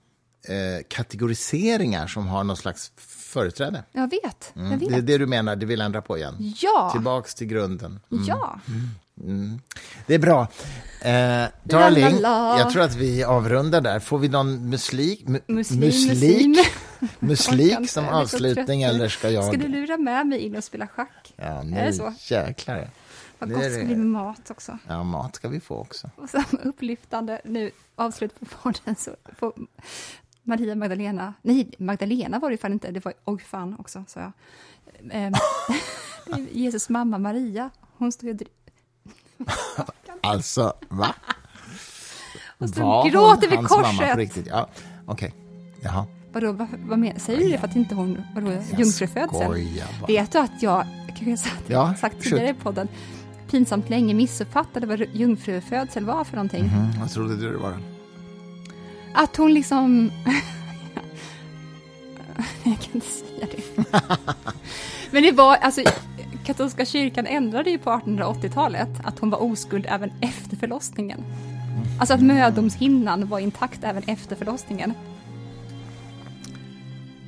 [0.47, 3.83] eh, kategoriseringar som har någon slags företräde.
[3.91, 4.79] Jag vet, jag Mm.
[4.79, 4.89] vet.
[4.89, 6.53] Det är det du menar, du vill ändra på igen?
[6.61, 7.99] Ja, Tillbaks till grunden.
[8.11, 8.23] Mm.
[8.25, 8.59] ja.
[10.07, 10.41] Det är bra.
[11.01, 12.19] Eh, darling,
[12.59, 13.99] jag tror att vi avrundar där.
[13.99, 16.55] Får vi någon muslik, mu, Muslim, muslik, muslim.
[17.19, 19.43] muslik som jag avslutning eller ska jag?
[19.43, 21.33] Ska du lura med mig in och spela schack?
[21.35, 22.13] Ja, Är nu det så?
[22.19, 22.89] jäklar.
[23.39, 24.77] Vad gott är det ska bli med mat också.
[24.87, 26.09] Ja, mat ska vi få också.
[26.15, 29.53] Och så upplyftande nu, avslut på podden, så får
[30.49, 34.31] Maria Magdalena, nej, Magdalena var det fan inte, det var oj fan också, sa jag.
[35.11, 35.33] Ehm,
[36.51, 38.41] Jesus mamma Maria, hon står ju och
[40.21, 41.15] Alltså, va?
[42.57, 44.17] Och så Var hon gråter vid korset.
[44.17, 44.47] riktigt?
[44.47, 44.69] Ja,
[45.05, 45.33] okej.
[45.81, 46.05] Jaha.
[46.31, 49.67] Vadå, vad, vad menar, säger du det för att inte hon, vadå, jungfrufödsel?
[50.07, 52.87] Vet du att jag, kanske jag sagt, Ja, sagt tidigare i podden,
[53.49, 56.61] pinsamt länge missuppfattade vad jungfrufödsel var för någonting.
[56.65, 57.77] Mm, vad trodde du det var?
[59.13, 60.11] Att hon liksom...
[62.63, 63.85] jag kan inte säga det.
[65.11, 65.81] Men det var, alltså,
[66.45, 71.23] katolska kyrkan ändrade ju på 1880-talet att hon var oskuld även efter förlossningen.
[71.99, 74.93] Alltså att mödomshinnan var intakt även efter förlossningen.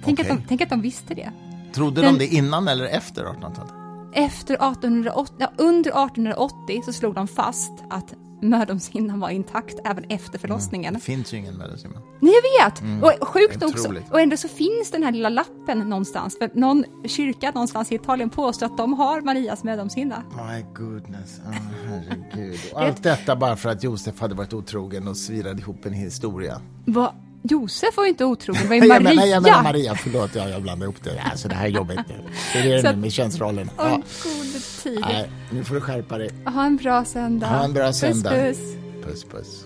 [0.03, 0.31] Tänk, Okej.
[0.31, 1.31] att de, tänk att de visste det.
[1.73, 3.73] Trodde Den- de det innan eller efter 1800-talet?
[4.13, 10.39] Efter 1880, ja, under 1880 så slog de fast att mödomshinnan var intakt även efter
[10.39, 10.93] förlossningen.
[10.93, 11.91] Det finns ju ingen medicin.
[12.19, 13.03] Nej, jag vet!
[13.03, 13.79] Och sjukt också.
[13.79, 14.11] Otroligt.
[14.11, 16.37] Och ändå så finns den här lilla lappen någonstans.
[16.37, 20.23] För någon kyrka någonstans i Italien påstår att de har Marias mödomshinna.
[20.35, 21.53] My goodness, oh,
[21.87, 22.59] herregud.
[22.73, 26.61] Och allt detta bara för att Josef hade varit otrogen och svirade ihop en historia.
[26.85, 27.13] Vad?
[27.43, 29.15] Josef var ju inte otrogen, det var ju Jag Maria!
[29.15, 31.21] menar, jag menar Maria, förlåt, jag, jag blandade ihop det.
[31.31, 32.15] Alltså, det här är jobbigt nu.
[32.53, 33.69] Hur är det nu med könsrollen?
[33.77, 33.89] Ja.
[34.23, 34.99] gode tid.
[35.01, 36.29] Nej, nu får du skärpa dig.
[36.45, 37.47] Ha en bra söndag.
[37.47, 38.29] Ha en bra Puss, söndag.
[38.29, 38.57] puss.
[39.05, 39.65] Puss, puss.